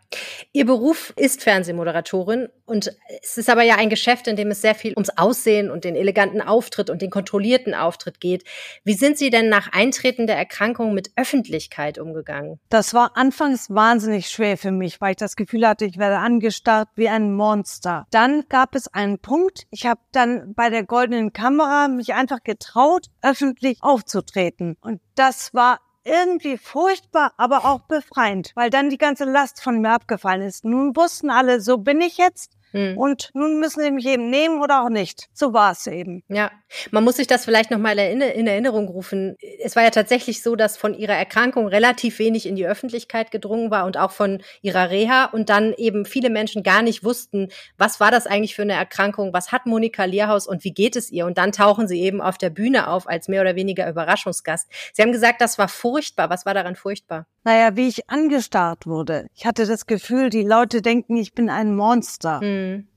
Ihr 0.52 0.66
Beruf 0.66 1.12
ist 1.16 1.42
Fernsehmoderatorin 1.42 2.48
und 2.68 2.94
es 3.22 3.38
ist 3.38 3.48
aber 3.48 3.62
ja 3.62 3.76
ein 3.76 3.88
Geschäft, 3.88 4.26
in 4.26 4.36
dem 4.36 4.50
es 4.50 4.60
sehr 4.60 4.74
viel 4.74 4.92
ums 4.92 5.10
Aussehen 5.16 5.70
und 5.70 5.84
den 5.84 5.96
eleganten 5.96 6.42
Auftritt 6.42 6.90
und 6.90 7.00
den 7.00 7.10
kontrollierten 7.10 7.74
Auftritt 7.74 8.20
geht. 8.20 8.44
Wie 8.84 8.92
sind 8.92 9.16
Sie 9.16 9.30
denn 9.30 9.48
nach 9.48 9.72
Eintreten 9.72 10.26
der 10.26 10.36
Erkrankung 10.36 10.92
mit 10.92 11.10
Öffentlichkeit 11.16 11.98
umgegangen? 11.98 12.60
Das 12.68 12.92
war 12.92 13.16
anfangs 13.16 13.70
wahnsinnig 13.70 14.28
schwer 14.28 14.58
für 14.58 14.70
mich, 14.70 15.00
weil 15.00 15.12
ich 15.12 15.16
das 15.16 15.34
Gefühl 15.34 15.66
hatte, 15.66 15.86
ich 15.86 15.98
werde 15.98 16.18
angestarrt 16.18 16.90
wie 16.94 17.08
ein 17.08 17.34
Monster. 17.34 18.06
Dann 18.10 18.44
gab 18.48 18.74
es 18.74 18.86
einen 18.88 19.18
Punkt, 19.18 19.66
ich 19.70 19.86
habe 19.86 20.00
dann 20.12 20.52
bei 20.54 20.68
der 20.68 20.84
goldenen 20.84 21.32
Kamera 21.32 21.88
mich 21.88 22.12
einfach 22.12 22.42
getraut, 22.44 23.06
öffentlich 23.22 23.78
aufzutreten. 23.80 24.76
Und 24.82 25.00
das 25.14 25.54
war 25.54 25.80
irgendwie 26.04 26.58
furchtbar, 26.58 27.32
aber 27.36 27.64
auch 27.64 27.80
befreiend, 27.80 28.52
weil 28.54 28.70
dann 28.70 28.90
die 28.90 28.98
ganze 28.98 29.24
Last 29.24 29.62
von 29.62 29.80
mir 29.80 29.90
abgefallen 29.90 30.42
ist. 30.42 30.64
Nun 30.64 30.96
wussten 30.96 31.30
alle, 31.30 31.60
so 31.60 31.78
bin 31.78 32.00
ich 32.00 32.18
jetzt 32.18 32.57
hm. 32.72 32.98
Und 32.98 33.30
nun 33.34 33.58
müssen 33.60 33.82
sie 33.82 33.90
mich 33.90 34.06
eben 34.06 34.30
nehmen 34.30 34.60
oder 34.60 34.82
auch 34.84 34.88
nicht. 34.88 35.28
So 35.32 35.52
war 35.52 35.72
es 35.72 35.86
eben. 35.86 36.22
Ja, 36.28 36.50
man 36.90 37.04
muss 37.04 37.16
sich 37.16 37.26
das 37.26 37.44
vielleicht 37.44 37.70
nochmal 37.70 37.98
in 37.98 38.20
Erinnerung 38.46 38.88
rufen. 38.88 39.36
Es 39.62 39.74
war 39.76 39.82
ja 39.82 39.90
tatsächlich 39.90 40.42
so, 40.42 40.56
dass 40.56 40.76
von 40.76 40.94
ihrer 40.94 41.14
Erkrankung 41.14 41.66
relativ 41.66 42.18
wenig 42.18 42.46
in 42.46 42.56
die 42.56 42.66
Öffentlichkeit 42.66 43.30
gedrungen 43.30 43.70
war 43.70 43.86
und 43.86 43.96
auch 43.96 44.10
von 44.10 44.42
ihrer 44.60 44.90
Reha 44.90 45.26
und 45.26 45.48
dann 45.48 45.72
eben 45.74 46.04
viele 46.04 46.30
Menschen 46.30 46.62
gar 46.62 46.82
nicht 46.82 47.04
wussten, 47.04 47.48
was 47.78 48.00
war 48.00 48.10
das 48.10 48.26
eigentlich 48.26 48.54
für 48.54 48.62
eine 48.62 48.74
Erkrankung, 48.74 49.32
was 49.32 49.52
hat 49.52 49.66
Monika 49.66 50.04
Lierhaus 50.04 50.46
und 50.46 50.64
wie 50.64 50.72
geht 50.72 50.96
es 50.96 51.10
ihr? 51.10 51.26
Und 51.26 51.38
dann 51.38 51.52
tauchen 51.52 51.88
sie 51.88 52.00
eben 52.00 52.20
auf 52.20 52.38
der 52.38 52.50
Bühne 52.50 52.88
auf 52.88 53.08
als 53.08 53.28
mehr 53.28 53.40
oder 53.40 53.56
weniger 53.56 53.88
Überraschungsgast. 53.88 54.68
Sie 54.92 55.02
haben 55.02 55.12
gesagt, 55.12 55.40
das 55.40 55.58
war 55.58 55.68
furchtbar. 55.68 56.30
Was 56.30 56.44
war 56.44 56.54
daran 56.54 56.76
furchtbar? 56.76 57.26
Naja, 57.44 57.76
wie 57.76 57.88
ich 57.88 58.10
angestarrt 58.10 58.86
wurde. 58.86 59.26
Ich 59.34 59.46
hatte 59.46 59.66
das 59.66 59.86
Gefühl, 59.86 60.30
die 60.30 60.42
Leute 60.42 60.82
denken, 60.82 61.16
ich 61.16 61.34
bin 61.34 61.48
ein 61.50 61.74
Monster. 61.74 62.40
Mhm. 62.42 62.88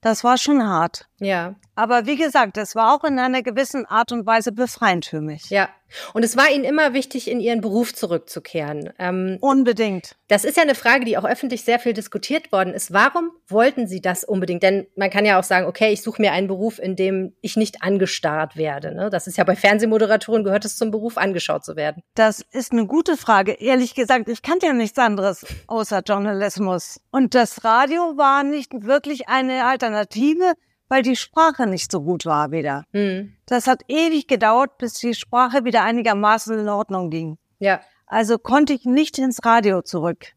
Das 0.00 0.24
war 0.24 0.38
schon 0.38 0.62
hart. 0.62 1.07
Ja. 1.20 1.54
Aber 1.74 2.06
wie 2.06 2.16
gesagt, 2.16 2.56
es 2.58 2.74
war 2.74 2.94
auch 2.94 3.04
in 3.04 3.18
einer 3.18 3.42
gewissen 3.42 3.86
Art 3.86 4.12
und 4.12 4.26
Weise 4.26 4.52
befreiend 4.52 5.06
für 5.06 5.20
mich. 5.20 5.50
Ja. 5.50 5.68
Und 6.12 6.22
es 6.22 6.36
war 6.36 6.50
Ihnen 6.50 6.64
immer 6.64 6.92
wichtig, 6.92 7.30
in 7.30 7.40
Ihren 7.40 7.60
Beruf 7.60 7.94
zurückzukehren. 7.94 8.90
Ähm, 8.98 9.38
Unbedingt. 9.40 10.16
Das 10.28 10.44
ist 10.44 10.56
ja 10.56 10.62
eine 10.62 10.74
Frage, 10.74 11.04
die 11.04 11.16
auch 11.16 11.24
öffentlich 11.24 11.64
sehr 11.64 11.78
viel 11.78 11.92
diskutiert 11.92 12.52
worden 12.52 12.74
ist. 12.74 12.92
Warum 12.92 13.30
wollten 13.46 13.86
Sie 13.86 14.00
das 14.00 14.24
unbedingt? 14.24 14.62
Denn 14.62 14.86
man 14.96 15.08
kann 15.08 15.24
ja 15.24 15.38
auch 15.38 15.44
sagen, 15.44 15.66
okay, 15.66 15.92
ich 15.92 16.02
suche 16.02 16.20
mir 16.20 16.32
einen 16.32 16.48
Beruf, 16.48 16.78
in 16.78 16.96
dem 16.96 17.34
ich 17.40 17.56
nicht 17.56 17.82
angestarrt 17.82 18.56
werde. 18.56 18.94
Ne? 18.94 19.08
Das 19.08 19.26
ist 19.26 19.38
ja 19.38 19.44
bei 19.44 19.56
Fernsehmoderatoren 19.56 20.44
gehört 20.44 20.64
es 20.64 20.76
zum 20.76 20.90
Beruf, 20.90 21.16
angeschaut 21.16 21.64
zu 21.64 21.76
werden. 21.76 22.02
Das 22.14 22.44
ist 22.52 22.72
eine 22.72 22.86
gute 22.86 23.16
Frage. 23.16 23.52
Ehrlich 23.52 23.94
gesagt, 23.94 24.28
ich 24.28 24.42
kannte 24.42 24.66
ja 24.66 24.72
nichts 24.72 24.98
anderes 24.98 25.46
außer 25.68 26.02
Journalismus. 26.06 27.00
Und 27.10 27.34
das 27.34 27.64
Radio 27.64 28.16
war 28.16 28.42
nicht 28.42 28.84
wirklich 28.84 29.28
eine 29.28 29.64
Alternative 29.64 30.54
weil 30.88 31.02
die 31.02 31.16
Sprache 31.16 31.66
nicht 31.66 31.90
so 31.92 32.02
gut 32.02 32.26
war 32.26 32.50
wieder. 32.50 32.84
Mhm. 32.92 33.34
Das 33.46 33.66
hat 33.66 33.82
ewig 33.88 34.26
gedauert, 34.26 34.78
bis 34.78 34.94
die 34.94 35.14
Sprache 35.14 35.64
wieder 35.64 35.82
einigermaßen 35.82 36.58
in 36.58 36.68
Ordnung 36.68 37.10
ging. 37.10 37.38
Ja. 37.58 37.80
Also 38.06 38.38
konnte 38.38 38.72
ich 38.72 38.84
nicht 38.84 39.18
ins 39.18 39.44
Radio 39.44 39.82
zurück. 39.82 40.32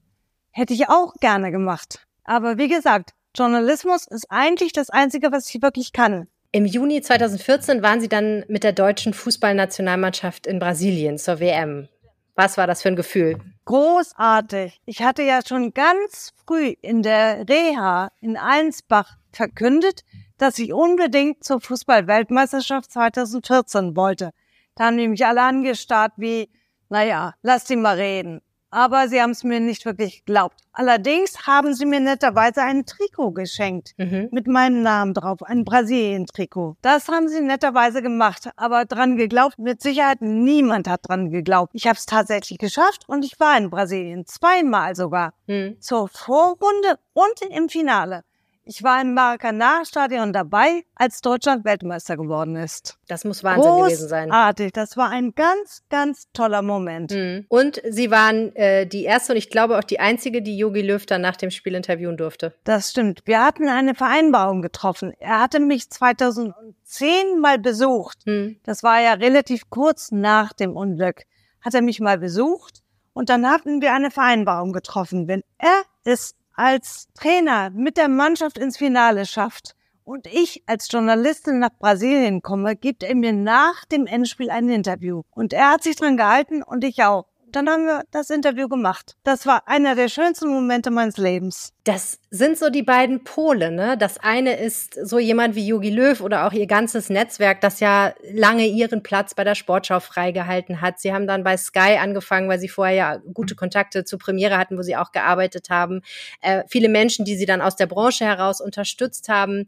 Hätte 0.51 0.74
ich 0.74 0.89
auch 0.89 1.13
gerne 1.15 1.51
gemacht. 1.51 2.05
Aber 2.24 2.58
wie 2.58 2.67
gesagt, 2.67 3.12
Journalismus 3.36 4.08
ist 4.08 4.25
eigentlich 4.29 4.74
das 4.74 4.89
Einzige, 4.89 5.31
was 5.31 5.50
ich 5.50 5.62
wirklich 5.62 5.93
kann. 5.93 6.27
Im 6.51 6.65
Juni 6.65 7.01
2014 7.01 7.81
waren 7.81 8.01
Sie 8.01 8.10
dann 8.10 8.43
mit 8.50 8.65
der 8.65 8.74
deutschen 8.74 9.13
Fußballnationalmannschaft 9.13 10.46
in 10.46 10.60
Brasilien 10.60 11.17
zur 11.17 11.39
WM. 11.39 11.88
Was 12.36 12.58
war 12.58 12.67
das 12.67 12.81
für 12.81 12.89
ein 12.89 12.98
Gefühl? 12.98 13.38
Großartig. 13.65 14.81
Ich 14.86 15.01
hatte 15.01 15.24
ja 15.24 15.39
schon 15.48 15.74
ganz 15.74 16.34
früh 16.46 16.75
in 16.81 17.03
der 17.03 17.48
Reha 17.48 18.12
in 18.20 18.36
Allensbach 18.36 19.17
verkündet, 19.31 20.01
dass 20.41 20.57
ich 20.57 20.74
unbedingt 20.74 21.43
zur 21.43 21.62
Fußball-Weltmeisterschaft 21.62 22.91
2014 22.91 23.95
wollte. 23.95 24.31
Da 24.74 24.86
haben 24.86 24.98
die 24.98 25.07
mich 25.07 25.24
alle 25.24 25.43
angestarrt 25.43 26.13
wie, 26.17 26.50
naja, 26.89 27.36
lass 27.43 27.67
sie 27.67 27.75
mal 27.75 27.95
reden. 27.98 28.41
Aber 28.71 29.07
sie 29.07 29.21
haben 29.21 29.31
es 29.31 29.43
mir 29.43 29.60
nicht 29.60 29.86
wirklich 29.86 30.25
geglaubt. 30.25 30.55
Allerdings 30.71 31.45
haben 31.45 31.75
sie 31.75 31.86
mir 31.86 32.00
netterweise 32.00 32.63
ein 32.63 32.86
Trikot 32.86 33.33
geschenkt 33.33 33.91
mhm. 33.98 34.29
mit 34.31 34.48
meinem 34.48 34.81
Namen 34.81 35.13
drauf, 35.13 35.43
ein 35.43 35.63
Brasilien-Trikot. 35.63 36.77
Das 36.81 37.07
haben 37.07 37.27
sie 37.27 37.41
netterweise 37.41 38.01
gemacht, 38.01 38.50
aber 38.55 38.86
dran 38.86 39.17
geglaubt, 39.17 39.60
mit 39.60 39.81
Sicherheit 39.81 40.21
niemand 40.21 40.88
hat 40.88 41.07
dran 41.07 41.29
geglaubt. 41.29 41.71
Ich 41.75 41.86
habe 41.86 41.98
es 41.98 42.07
tatsächlich 42.07 42.57
geschafft 42.57 43.03
und 43.07 43.25
ich 43.25 43.39
war 43.39 43.55
in 43.57 43.69
Brasilien, 43.69 44.25
zweimal 44.25 44.95
sogar, 44.95 45.33
mhm. 45.45 45.79
zur 45.79 46.07
Vorrunde 46.07 46.98
und 47.13 47.41
im 47.51 47.69
Finale. 47.69 48.24
Ich 48.73 48.83
war 48.83 49.01
im 49.01 49.13
Maracanã-Stadion 49.15 50.31
dabei, 50.31 50.85
als 50.95 51.19
Deutschland 51.19 51.65
Weltmeister 51.65 52.15
geworden 52.15 52.55
ist. 52.55 52.97
Das 53.09 53.25
muss 53.25 53.43
Wahnsinn 53.43 53.63
Großartig. 53.63 53.95
gewesen 53.95 54.07
sein. 54.07 54.29
Großartig. 54.29 54.71
Das 54.71 54.95
war 54.95 55.09
ein 55.09 55.35
ganz, 55.35 55.83
ganz 55.89 56.31
toller 56.31 56.61
Moment. 56.61 57.11
Mhm. 57.11 57.45
Und 57.49 57.81
Sie 57.89 58.11
waren 58.11 58.55
äh, 58.55 58.87
die 58.87 59.03
erste 59.03 59.33
und 59.33 59.37
ich 59.37 59.49
glaube 59.49 59.77
auch 59.77 59.83
die 59.83 59.99
einzige, 59.99 60.41
die 60.41 60.55
Yogi 60.55 60.83
Löw 60.83 61.05
dann 61.05 61.19
nach 61.19 61.35
dem 61.35 61.51
Spiel 61.51 61.75
interviewen 61.75 62.15
durfte. 62.15 62.53
Das 62.63 62.91
stimmt. 62.91 63.23
Wir 63.25 63.43
hatten 63.43 63.67
eine 63.67 63.93
Vereinbarung 63.93 64.61
getroffen. 64.61 65.11
Er 65.19 65.41
hatte 65.41 65.59
mich 65.59 65.89
2010 65.89 67.41
mal 67.41 67.59
besucht. 67.59 68.19
Mhm. 68.25 68.55
Das 68.63 68.83
war 68.83 69.01
ja 69.01 69.15
relativ 69.15 69.69
kurz 69.69 70.13
nach 70.13 70.53
dem 70.53 70.77
Unglück. 70.77 71.23
Hat 71.59 71.73
er 71.73 71.81
mich 71.81 71.99
mal 71.99 72.19
besucht 72.19 72.83
und 73.11 73.27
dann 73.27 73.49
hatten 73.49 73.81
wir 73.81 73.91
eine 73.91 74.11
Vereinbarung 74.11 74.71
getroffen. 74.71 75.27
Wenn 75.27 75.43
er 75.57 75.83
es 76.05 76.35
als 76.61 77.07
Trainer 77.15 77.71
mit 77.71 77.97
der 77.97 78.07
Mannschaft 78.07 78.59
ins 78.59 78.77
Finale 78.77 79.25
schafft 79.25 79.75
und 80.03 80.27
ich 80.27 80.61
als 80.67 80.91
Journalistin 80.91 81.57
nach 81.57 81.71
Brasilien 81.79 82.43
komme, 82.43 82.75
gibt 82.75 83.01
er 83.01 83.15
mir 83.15 83.33
nach 83.33 83.83
dem 83.85 84.05
Endspiel 84.05 84.51
ein 84.51 84.69
Interview. 84.69 85.23
Und 85.31 85.53
er 85.53 85.71
hat 85.71 85.81
sich 85.81 85.95
dran 85.95 86.17
gehalten 86.17 86.61
und 86.61 86.83
ich 86.83 87.03
auch 87.03 87.25
dann 87.55 87.70
haben 87.70 87.86
wir 87.86 88.03
das 88.12 88.29
Interview 88.29 88.67
gemacht. 88.67 89.15
Das 89.24 89.46
war 89.46 89.67
einer 89.67 89.96
der 89.96 90.08
schönsten 90.08 90.50
Momente 90.50 90.91
meines 90.91 91.17
Lebens. 91.17 91.74
Das 91.84 92.20
sind 92.29 92.58
so 92.58 92.70
die 92.70 92.84
beiden 92.84 93.24
Pole, 93.24 93.72
ne? 93.72 93.98
Das 93.98 94.17
eine 94.17 94.60
ist 94.60 94.93
so 95.03 95.20
jemand 95.20 95.55
wie 95.55 95.67
Yogi 95.67 95.89
Löw 95.89 96.22
oder 96.22 96.46
auch 96.46 96.53
ihr 96.53 96.67
ganzes 96.67 97.10
Netzwerk, 97.10 97.62
das 97.62 97.79
ja 97.79 98.13
lange 98.31 98.67
ihren 98.67 99.03
Platz 99.03 99.34
bei 99.34 99.43
der 99.43 99.55
Sportschau 99.55 100.00
freigehalten 100.00 100.81
hat. 100.81 101.00
Sie 101.00 101.13
haben 101.13 101.27
dann 101.27 101.43
bei 101.43 101.58
Sky 101.58 101.98
angefangen, 102.00 102.50
weil 102.50 102.60
sie 102.60 102.70
vorher 102.70 102.96
ja 102.96 103.17
gute 103.34 103.55
Kontakte 103.55 104.03
zur 104.05 104.20
Premiere 104.20 104.58
hatten, 104.58 104.77
wo 104.77 104.81
sie 104.81 104.96
auch 104.96 105.12
gearbeitet 105.12 105.70
haben. 105.70 106.01
Äh, 106.41 106.63
viele 106.67 106.89
Menschen, 106.89 107.25
die 107.25 107.36
sie 107.36 107.46
dann 107.46 107.62
aus 107.62 107.75
der 107.75 107.88
Branche 107.88 108.25
heraus 108.25 108.62
unterstützt 108.62 109.29
haben 109.29 109.67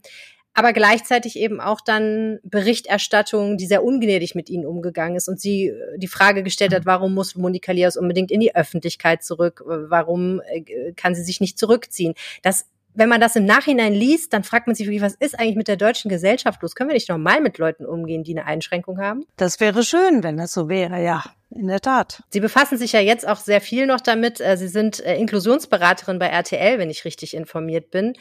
aber 0.54 0.72
gleichzeitig 0.72 1.36
eben 1.36 1.60
auch 1.60 1.80
dann 1.80 2.38
Berichterstattung, 2.44 3.56
die 3.56 3.66
sehr 3.66 3.84
ungnädig 3.84 4.36
mit 4.36 4.48
ihnen 4.48 4.64
umgegangen 4.64 5.16
ist 5.16 5.28
und 5.28 5.40
sie 5.40 5.68
äh, 5.68 5.98
die 5.98 6.06
Frage 6.06 6.42
gestellt 6.44 6.72
hat, 6.72 6.86
warum 6.86 7.12
muss 7.12 7.34
Monika 7.34 7.72
Lias 7.72 7.96
unbedingt 7.96 8.30
in 8.30 8.40
die 8.40 8.54
Öffentlichkeit 8.54 9.24
zurück? 9.24 9.62
Warum 9.66 10.40
äh, 10.46 10.92
kann 10.92 11.14
sie 11.14 11.24
sich 11.24 11.40
nicht 11.40 11.58
zurückziehen? 11.58 12.14
Das 12.42 12.66
wenn 12.94 13.08
man 13.08 13.20
das 13.20 13.36
im 13.36 13.44
Nachhinein 13.44 13.92
liest, 13.92 14.32
dann 14.32 14.44
fragt 14.44 14.66
man 14.66 14.76
sich 14.76 14.86
wirklich, 14.86 15.02
was 15.02 15.14
ist 15.14 15.38
eigentlich 15.38 15.56
mit 15.56 15.68
der 15.68 15.76
deutschen 15.76 16.08
Gesellschaft 16.08 16.62
los? 16.62 16.74
Können 16.74 16.90
wir 16.90 16.94
nicht 16.94 17.08
normal 17.08 17.40
mit 17.40 17.58
Leuten 17.58 17.84
umgehen, 17.84 18.22
die 18.22 18.36
eine 18.36 18.46
Einschränkung 18.46 18.98
haben? 18.98 19.24
Das 19.36 19.60
wäre 19.60 19.82
schön, 19.82 20.22
wenn 20.22 20.36
das 20.36 20.52
so 20.52 20.68
wäre, 20.68 21.02
ja. 21.02 21.24
In 21.50 21.68
der 21.68 21.80
Tat. 21.80 22.24
Sie 22.30 22.40
befassen 22.40 22.78
sich 22.78 22.92
ja 22.92 23.00
jetzt 23.00 23.28
auch 23.28 23.36
sehr 23.36 23.60
viel 23.60 23.86
noch 23.86 24.00
damit. 24.00 24.40
Äh, 24.40 24.56
Sie 24.56 24.66
sind 24.66 24.98
äh, 25.04 25.16
Inklusionsberaterin 25.16 26.18
bei 26.18 26.26
RTL, 26.26 26.78
wenn 26.78 26.90
ich 26.90 27.04
richtig 27.04 27.32
informiert 27.32 27.92
bin. 27.92 28.14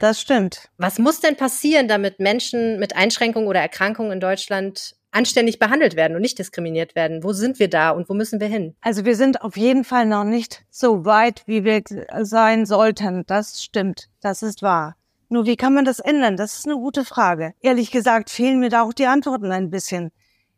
Das 0.00 0.20
stimmt. 0.20 0.68
Was 0.76 0.98
muss 0.98 1.20
denn 1.20 1.36
passieren, 1.36 1.88
damit 1.88 2.20
Menschen 2.20 2.78
mit 2.78 2.94
Einschränkungen 2.94 3.48
oder 3.48 3.60
Erkrankungen 3.60 4.12
in 4.12 4.20
Deutschland 4.20 4.96
anständig 5.14 5.58
behandelt 5.58 5.96
werden 5.96 6.16
und 6.16 6.22
nicht 6.22 6.38
diskriminiert 6.38 6.94
werden? 6.94 7.22
Wo 7.22 7.32
sind 7.32 7.58
wir 7.58 7.68
da 7.68 7.90
und 7.90 8.08
wo 8.08 8.14
müssen 8.14 8.40
wir 8.40 8.48
hin? 8.48 8.74
Also 8.80 9.04
wir 9.04 9.16
sind 9.16 9.42
auf 9.42 9.56
jeden 9.56 9.84
Fall 9.84 10.06
noch 10.06 10.24
nicht 10.24 10.64
so 10.70 11.04
weit, 11.04 11.42
wie 11.46 11.64
wir 11.64 11.82
sein 12.22 12.66
sollten. 12.66 13.24
Das 13.26 13.62
stimmt. 13.62 14.08
Das 14.20 14.42
ist 14.42 14.62
wahr. 14.62 14.96
Nur 15.28 15.46
wie 15.46 15.56
kann 15.56 15.74
man 15.74 15.84
das 15.84 16.00
ändern? 16.00 16.36
Das 16.36 16.58
ist 16.58 16.66
eine 16.66 16.76
gute 16.76 17.04
Frage. 17.04 17.54
Ehrlich 17.60 17.90
gesagt 17.90 18.30
fehlen 18.30 18.60
mir 18.60 18.70
da 18.70 18.82
auch 18.82 18.92
die 18.92 19.06
Antworten 19.06 19.50
ein 19.52 19.70
bisschen. 19.70 20.10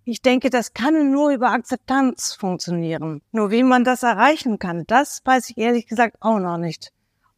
Ich 0.05 0.23
denke, 0.23 0.51
das 0.51 0.73
kann 0.73 1.11
nur 1.11 1.31
über 1.31 1.51
Akzeptanz 1.51 2.35
funktionieren. 2.35 3.23
Nur 3.33 3.51
wie 3.51 3.63
man 3.63 3.85
das 3.85 4.03
erreichen 4.03 4.59
kann, 4.59 4.85
das 4.87 5.21
weiß 5.25 5.51
ich 5.51 5.59
ehrlich 5.59 5.87
gesagt 5.87 6.17
auch 6.21 6.39
noch 6.39 6.59
nicht. 6.59 6.93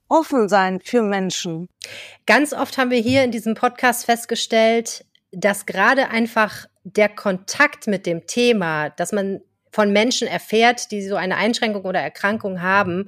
Offen 0.09 0.49
sein 0.49 0.81
für 0.81 1.03
Menschen. 1.03 1.69
Ganz 2.27 2.53
oft 2.53 2.77
haben 2.77 2.91
wir 2.91 3.01
hier 3.01 3.25
in 3.25 3.31
diesem 3.31 3.55
Podcast 3.55 4.05
festgestellt, 4.05 5.05
dass 5.33 5.67
gerade 5.67 6.09
einfach 6.09 6.67
der 6.97 7.09
Kontakt 7.09 7.87
mit 7.87 8.07
dem 8.07 8.27
Thema, 8.27 8.91
dass 8.91 9.13
man 9.13 9.41
von 9.71 9.93
Menschen 9.93 10.29
erfährt, 10.29 10.91
die 10.91 11.07
so 11.07 11.17
eine 11.17 11.37
Einschränkung 11.37 11.85
oder 11.85 12.01
Erkrankung 12.01 12.63
haben, 12.63 13.07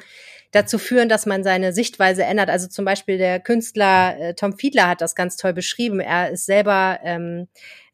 dazu 0.52 0.78
führen, 0.78 1.08
dass 1.08 1.26
man 1.26 1.44
seine 1.44 1.72
Sichtweise 1.72 2.24
ändert. 2.24 2.50
Also 2.50 2.66
zum 2.66 2.84
Beispiel 2.84 3.18
der 3.18 3.40
Künstler 3.40 4.18
äh, 4.18 4.34
Tom 4.34 4.56
Fiedler 4.56 4.88
hat 4.88 5.00
das 5.00 5.14
ganz 5.14 5.36
toll 5.36 5.52
beschrieben. 5.52 6.00
Er 6.00 6.30
ist 6.30 6.46
selber 6.46 6.98
ähm, 7.04 7.46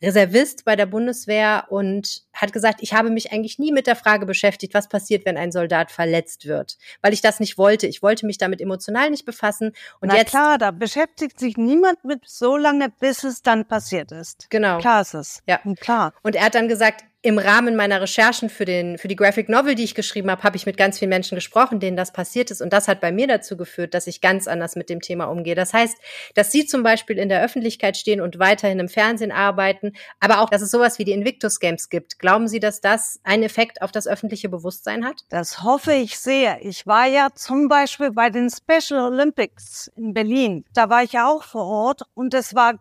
Reservist 0.03 0.65
bei 0.65 0.77
der 0.77 0.87
Bundeswehr 0.87 1.67
und 1.69 2.23
hat 2.33 2.53
gesagt, 2.53 2.79
ich 2.83 2.95
habe 2.95 3.11
mich 3.11 3.33
eigentlich 3.33 3.59
nie 3.59 3.73
mit 3.73 3.87
der 3.87 3.97
Frage 3.97 4.27
beschäftigt, 4.27 4.75
was 4.75 4.89
passiert, 4.89 5.27
wenn 5.27 5.37
ein 5.37 5.53
Soldat 5.53 5.91
verletzt 5.91 6.47
wird, 6.47 6.79
weil 7.03 7.13
ich 7.13 7.21
das 7.21 7.41
nicht 7.41 7.59
wollte. 7.59 7.87
Ich 7.87 8.03
wollte 8.03 8.27
mich 8.27 8.39
damit 8.39 8.61
emotional 8.61 9.11
nicht 9.11 9.27
befassen. 9.27 9.73
Und 10.01 10.09
Na 10.09 10.17
jetzt 10.17 10.31
klar, 10.31 10.59
da 10.59 10.71
beschäftigt 10.71 11.39
sich 11.39 11.57
niemand 11.57 12.05
mit 12.05 12.27
so 12.27 12.57
lange, 12.57 12.89
bis 13.01 13.25
es 13.25 13.43
dann 13.43 13.67
passiert 13.67 14.13
ist. 14.13 14.49
Genau. 14.51 14.79
Klar 14.79 15.03
ist 15.03 15.15
es. 15.15 15.43
Ja. 15.47 15.61
Klar. 15.81 16.13
Und 16.23 16.37
er 16.37 16.45
hat 16.45 16.55
dann 16.55 16.69
gesagt, 16.69 17.05
im 17.27 17.39
Rahmen 17.39 17.75
meiner 17.75 18.01
Recherchen 18.01 18.49
für, 18.49 18.65
den, 18.65 18.99
für 18.99 19.09
die 19.09 19.17
Graphic 19.17 19.49
Novel, 19.49 19.75
die 19.75 19.83
ich 19.83 19.97
geschrieben 19.97 20.31
habe, 20.31 20.45
habe 20.45 20.57
ich 20.57 20.65
mit 20.65 20.77
ganz 20.77 21.01
vielen 21.01 21.09
Menschen 21.09 21.35
gesprochen, 21.35 21.81
denen 21.81 21.97
das 21.97 22.13
passiert 22.13 22.53
ist. 22.53 22.63
Und 22.63 22.73
das 22.73 22.87
hat 22.87 23.01
bei 23.01 23.11
mir 23.11 23.27
dazu 23.27 23.57
geführt, 23.57 23.95
dass 23.95 24.07
ich 24.07 24.21
ganz 24.21 24.47
anders 24.47 24.77
mit 24.77 24.89
dem 24.89 25.01
Thema 25.01 25.25
umgehe. 25.25 25.57
Das 25.57 25.75
heißt, 25.75 25.97
dass 26.37 26.53
Sie 26.53 26.67
zum 26.67 26.85
Beispiel 26.85 27.19
in 27.19 27.29
der 27.29 27.43
Öffentlichkeit 27.43 27.97
stehen 27.97 28.21
und 28.21 28.39
weiterhin 28.39 28.79
im 28.79 28.89
Fernsehen 28.89 29.33
arbeiten, 29.33 29.95
aber 30.21 30.41
auch, 30.41 30.49
dass 30.49 30.63
es 30.63 30.71
sowas 30.71 31.01
wie 31.01 31.05
die 31.05 31.11
Invictus 31.11 31.59
Games 31.59 31.89
gibt. 31.89 32.21
Glauben 32.21 32.47
Sie, 32.47 32.61
dass 32.61 32.81
das 32.81 33.19
einen 33.25 33.43
Effekt 33.43 33.83
auf 33.83 33.91
das 33.91 34.07
öffentliche 34.07 34.49
Bewusstsein 34.49 35.05
hat? 35.05 35.23
Das 35.29 35.65
hoffe 35.65 35.95
ich 35.95 36.21
sehr. 36.21 36.65
Ich 36.65 36.87
war 36.87 37.07
ja 37.07 37.31
zum 37.35 37.67
Beispiel 37.67 38.13
bei 38.13 38.31
den 38.31 38.51
Special 38.51 39.01
Olympics 39.01 39.91
in 39.97 40.15
Berlin. 40.15 40.65
Da 40.75 40.91
war 40.91 41.03
ich 41.03 41.15
ja 41.15 41.29
auch 41.29 41.43
vor 41.43 41.67
Ort 41.67 42.03
und 42.15 42.35
es 42.35 42.55
war 42.55 42.79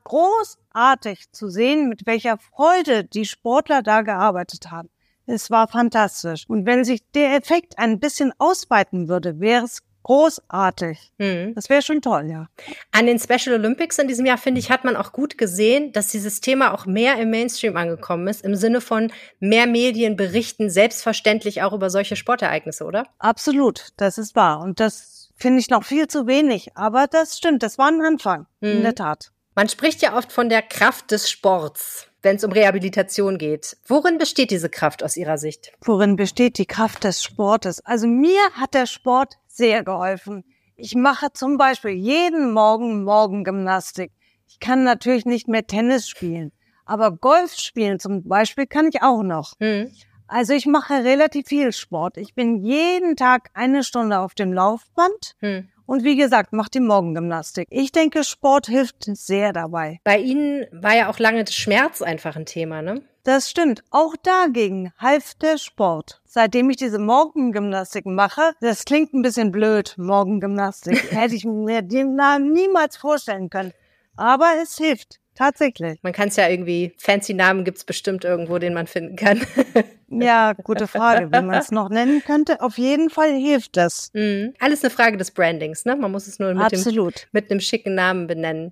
großartig 0.86 1.32
zu 1.32 1.50
sehen, 1.50 1.88
mit 1.89 2.05
welcher 2.05 2.38
Freude 2.38 3.05
die 3.05 3.25
Sportler 3.25 3.82
da 3.82 4.01
gearbeitet 4.01 4.72
haben. 4.72 4.89
Es 5.25 5.50
war 5.50 5.67
fantastisch. 5.67 6.46
Und 6.48 6.65
wenn 6.65 6.84
sich 6.84 7.01
der 7.13 7.36
Effekt 7.36 7.79
ein 7.79 8.00
bisschen 8.00 8.32
ausweiten 8.38 9.08
würde, 9.08 9.39
wäre 9.39 9.63
es 9.63 9.82
großartig. 10.03 11.13
Hm. 11.17 11.55
Das 11.55 11.70
wäre 11.70 11.82
schon 11.82 12.01
toll, 12.01 12.27
ja. 12.29 12.48
An 12.91 13.08
den 13.08 13.17
Special 13.17 13.55
Olympics 13.55 13.98
in 13.98 14.08
diesem 14.08 14.25
Jahr, 14.27 14.38
finde 14.38 14.60
ich, 14.60 14.70
hat 14.70 14.84
man 14.84 14.96
auch 14.96 15.13
gut 15.13 15.38
gesehen, 15.39 15.94
dass 15.94 16.10
dieses 16.10 16.41
Thema 16.41 16.74
auch 16.74 16.86
mehr 16.86 17.17
im 17.17 17.32
Mainstream 17.32 17.75
angekommen 17.75 18.27
ist, 18.27 18.44
im 18.46 18.55
Sinne 18.55 18.82
von 18.82 19.12
mehr 19.39 19.65
Medien 19.65 20.15
berichten 20.15 20.70
selbstverständlich 20.70 21.63
auch 21.63 21.74
über 21.74 21.89
solche 21.89 22.15
Sportereignisse, 22.15 22.84
oder? 22.86 23.08
Absolut, 23.17 23.94
das 23.98 24.20
ist 24.20 24.36
wahr. 24.36 24.60
Und 24.60 24.79
das 24.79 25.32
finde 25.38 25.60
ich 25.60 25.70
noch 25.72 25.84
viel 25.84 26.08
zu 26.08 26.27
wenig. 26.27 26.77
Aber 26.77 27.08
das 27.08 27.38
stimmt, 27.38 27.63
das 27.63 27.79
war 27.79 27.88
ein 27.88 28.01
Anfang, 28.01 28.46
in 28.62 28.79
Mhm. 28.79 28.84
der 28.84 28.96
Tat. 28.96 29.32
Man 29.57 29.69
spricht 29.69 30.01
ja 30.01 30.17
oft 30.17 30.33
von 30.33 30.50
der 30.50 30.62
Kraft 30.62 31.12
des 31.12 31.31
Sports, 31.31 32.09
wenn 32.21 32.35
es 32.35 32.43
um 32.43 32.51
Rehabilitation 32.51 33.38
geht. 33.38 33.77
Worin 33.88 34.17
besteht 34.17 34.51
diese 34.51 34.67
Kraft 34.67 35.01
aus 35.01 35.15
Ihrer 35.15 35.38
Sicht? 35.38 35.71
Worin 35.79 36.17
besteht 36.17 36.57
die 36.57 36.65
Kraft 36.65 37.05
des 37.05 37.24
Sportes? 37.24 37.79
Also 37.85 38.05
mir 38.05 38.41
hat 38.51 38.74
der 38.74 38.85
Sport 38.85 39.35
sehr 39.47 39.85
geholfen. 39.85 40.43
Ich 40.75 40.93
mache 40.93 41.31
zum 41.31 41.57
Beispiel 41.57 41.91
jeden 41.91 42.51
Morgen 42.51 43.05
Morgengymnastik. 43.05 44.12
Ich 44.45 44.59
kann 44.59 44.83
natürlich 44.83 45.25
nicht 45.25 45.47
mehr 45.47 45.65
Tennis 45.65 46.09
spielen, 46.09 46.51
aber 46.85 47.12
Golf 47.12 47.55
spielen 47.55 47.97
zum 48.01 48.27
Beispiel 48.27 48.67
kann 48.67 48.89
ich 48.89 49.03
auch 49.03 49.24
noch. 49.24 49.53
Hm. 49.62 49.89
Also 50.27 50.51
ich 50.51 50.65
mache 50.65 50.95
relativ 51.05 51.47
viel 51.47 51.71
Sport. 51.71 52.17
Ich 52.17 52.33
bin 52.35 52.57
jeden 52.57 53.15
Tag 53.15 53.51
eine 53.53 53.85
Stunde 53.85 54.19
auf 54.19 54.33
dem 54.33 54.51
Laufband 54.51 55.35
Hm. 55.39 55.69
Und 55.86 56.04
wie 56.04 56.15
gesagt, 56.15 56.54
mache 56.54 56.70
die 56.72 56.80
Morgengymnastik. 56.80 57.68
Ich 57.70 57.92
denke, 57.92 58.24
Sport 58.24 58.68
hilft 58.68 59.06
sehr 59.06 59.54
dabei. 59.54 60.00
Bei 60.04 60.18
Ihnen 60.18 60.65
war 60.72 60.96
ja 60.96 61.10
auch 61.10 61.20
lange 61.20 61.46
Schmerz 61.48 62.01
einfach 62.01 62.36
ein 62.36 62.46
Thema, 62.46 62.82
ne? 62.82 63.01
Das 63.24 63.50
stimmt. 63.50 63.84
Auch 63.89 64.15
dagegen 64.22 64.94
half 65.00 65.34
der 65.34 65.58
Sport. 65.58 66.22
Seitdem 66.25 66.70
ich 66.70 66.77
diese 66.77 67.00
Morgengymnastik 67.00 68.06
mache, 68.06 68.54
das 68.62 68.86
klingt 68.86 69.15
ein 69.15 69.24
bisschen 69.24 69.51
blöd, 69.51 69.96
Morgengymnastik, 69.98 71.12
hätte 71.12 71.34
ich 71.34 71.44
mir 71.44 71.82
den 71.82 72.15
Namen 72.15 72.51
niemals 72.54 72.98
vorstellen 72.98 73.50
können. 73.50 73.74
Aber 74.15 74.51
es 74.62 74.77
hilft, 74.77 75.20
tatsächlich. 75.36 76.00
Man 76.01 76.13
kann 76.13 76.30
es 76.30 76.36
ja 76.36 76.50
irgendwie, 76.50 76.94
fancy 76.98 77.34
Namen 77.34 77.63
gibt's 77.63 77.84
bestimmt 77.84 78.24
irgendwo, 78.25 78.58
den 78.58 78.74
man 78.74 78.88
finden 78.88 79.15
kann. 79.15 79.42
Ja, 80.08 80.54
gute 80.54 80.88
Frage, 80.88 81.27
wie 81.27 81.42
man 81.42 81.54
es 81.54 81.72
noch 81.72 81.89
nennen 81.89 82.22
könnte. 82.24 82.62
Auf 82.62 82.77
jeden 82.77 83.10
Fall 83.10 83.34
hilft 83.34 83.75
das. 83.75 84.12
Mhm. 84.13 84.54
Alles 84.60 84.84
eine 84.84 84.92
Frage 84.92 85.18
des 85.18 85.32
Brandings, 85.32 85.86
ne? 85.86 85.96
Man 85.96 86.12
muss 86.12 86.27
es 86.27 86.39
nur 86.39 86.54
mit, 86.54 86.72
dem, 86.72 86.80
Absolut. 86.80 87.27
mit 87.32 87.50
einem 87.50 87.60
schicken 87.60 87.96
Namen 87.96 88.27
benennen. 88.27 88.72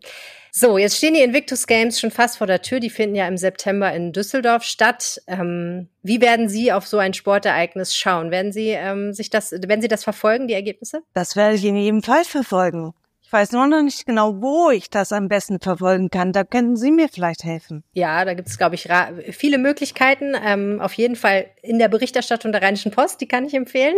So, 0.52 0.78
jetzt 0.78 0.98
stehen 0.98 1.16
die 1.16 1.22
Invictus 1.22 1.66
Games 1.66 2.00
schon 2.00 2.12
fast 2.12 2.38
vor 2.38 2.46
der 2.46 2.62
Tür. 2.62 2.80
Die 2.80 2.92
finden 2.92 3.16
ja 3.16 3.28
im 3.28 3.38
September 3.38 3.92
in 3.92 4.12
Düsseldorf 4.12 4.64
statt. 4.64 5.22
Ähm, 5.26 5.88
wie 6.04 6.22
werden 6.22 6.48
Sie 6.48 6.72
auf 6.72 6.86
so 6.86 7.00
ein 7.00 7.16
Sportereignis 7.16 7.96
schauen? 7.96 8.30
Werden 8.30 8.52
Sie 8.52 8.70
ähm, 8.70 9.14
sich 9.14 9.32
das, 9.32 9.52
werden 9.52 9.82
Sie 9.82 9.88
das 9.88 10.04
verfolgen, 10.04 10.48
die 10.48 10.54
Ergebnisse? 10.54 11.02
Das 11.16 11.36
werde 11.36 11.56
ich 11.56 11.66
in 11.66 11.76
jedem 11.76 12.04
Fall 12.04 12.24
verfolgen. 12.24 12.94
Ich 13.34 13.40
weiß 13.40 13.52
nur 13.54 13.66
noch 13.66 13.82
nicht 13.82 14.06
genau, 14.06 14.44
wo 14.44 14.70
ich 14.70 14.92
das 14.92 15.12
am 15.12 15.28
besten 15.28 15.60
verfolgen 15.60 16.12
kann. 16.12 16.34
Da 16.34 16.44
könnten 16.44 16.76
Sie 16.78 16.92
mir 16.92 17.10
vielleicht 17.10 17.44
helfen. 17.44 17.84
Ja, 17.94 18.26
da 18.26 18.36
gibt 18.36 18.48
es, 18.48 18.60
glaube 18.60 18.76
ich, 18.76 18.88
viele 19.36 19.58
Möglichkeiten. 19.58 20.36
Ähm, 20.40 20.80
auf 20.80 20.94
jeden 20.94 21.16
Fall 21.16 21.48
in 21.64 21.80
der 21.80 21.88
Berichterstattung 21.88 22.52
der 22.52 22.62
Rheinischen 22.62 22.92
Post, 22.92 23.22
die 23.22 23.28
kann 23.28 23.44
ich 23.44 23.56
empfehlen. 23.56 23.96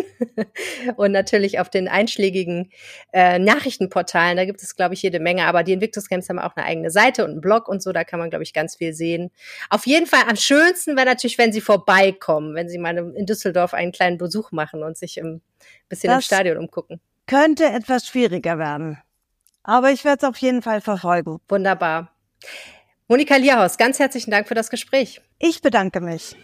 Und 0.96 1.12
natürlich 1.12 1.60
auf 1.60 1.70
den 1.70 1.90
einschlägigen 1.90 2.72
äh, 3.12 3.38
Nachrichtenportalen, 3.38 4.38
da 4.38 4.46
gibt 4.46 4.64
es, 4.64 4.78
glaube 4.78 4.94
ich, 4.94 5.02
jede 5.02 5.20
Menge. 5.20 5.48
Aber 5.48 5.64
die 5.64 5.74
Invictus 5.74 6.08
Games 6.08 6.30
haben 6.30 6.40
auch 6.40 6.56
eine 6.56 6.66
eigene 6.66 6.90
Seite 6.90 7.26
und 7.26 7.32
einen 7.32 7.42
Blog 7.42 7.68
und 7.68 7.84
so, 7.84 7.92
da 7.92 8.06
kann 8.06 8.22
man, 8.22 8.30
glaube 8.30 8.44
ich, 8.44 8.54
ganz 8.54 8.78
viel 8.78 8.94
sehen. 8.94 9.32
Auf 9.70 9.86
jeden 9.86 10.06
Fall 10.08 10.22
am 10.30 10.38
schönsten 10.38 10.96
wäre 10.96 11.08
natürlich, 11.08 11.38
wenn 11.38 11.52
Sie 11.52 11.60
vorbeikommen, 11.60 12.56
wenn 12.56 12.70
Sie 12.70 12.78
mal 12.78 12.98
in 12.98 13.26
Düsseldorf 13.26 13.74
einen 13.74 13.92
kleinen 13.92 14.18
Besuch 14.18 14.54
machen 14.54 14.82
und 14.82 14.96
sich 14.98 15.20
ein 15.22 15.42
bisschen 15.90 16.10
im 16.10 16.20
Das- 16.20 16.26
Stadion 16.26 16.56
umgucken. 16.56 17.02
Könnte 17.28 17.66
etwas 17.66 18.08
schwieriger 18.08 18.60
werden. 18.60 19.00
Aber 19.68 19.92
ich 19.92 20.06
werde 20.06 20.20
es 20.22 20.30
auf 20.30 20.38
jeden 20.38 20.62
Fall 20.62 20.80
verfolgen. 20.80 21.40
Wunderbar. 21.50 22.12
Monika 23.08 23.36
Lierhaus, 23.36 23.78
ganz 23.78 23.98
herzlichen 23.98 24.30
Dank 24.32 24.48
für 24.48 24.54
das 24.54 24.70
Gespräch. 24.70 25.22
Ich 25.40 25.62
bedanke 25.62 26.02
mich. 26.02 26.36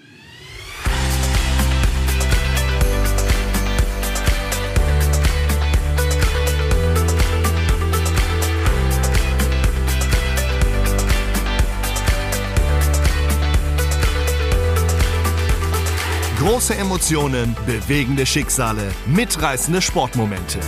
Große 16.40 16.74
Emotionen, 16.74 17.56
bewegende 17.68 18.26
Schicksale, 18.26 18.92
mitreißende 19.06 19.80
Sportmomente. 19.80 20.60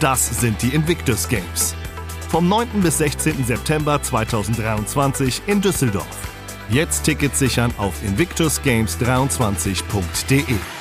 Das 0.00 0.40
sind 0.40 0.60
die 0.60 0.74
Invictus 0.74 1.26
Games. 1.26 1.74
Vom 2.28 2.50
9. 2.50 2.82
bis 2.82 2.98
16. 2.98 3.46
September 3.46 4.02
2023 4.02 5.40
in 5.46 5.62
Düsseldorf. 5.62 6.06
Jetzt 6.68 7.04
Tickets 7.04 7.38
sichern 7.38 7.72
auf 7.78 7.94
invictusgames23.de. 8.02 10.75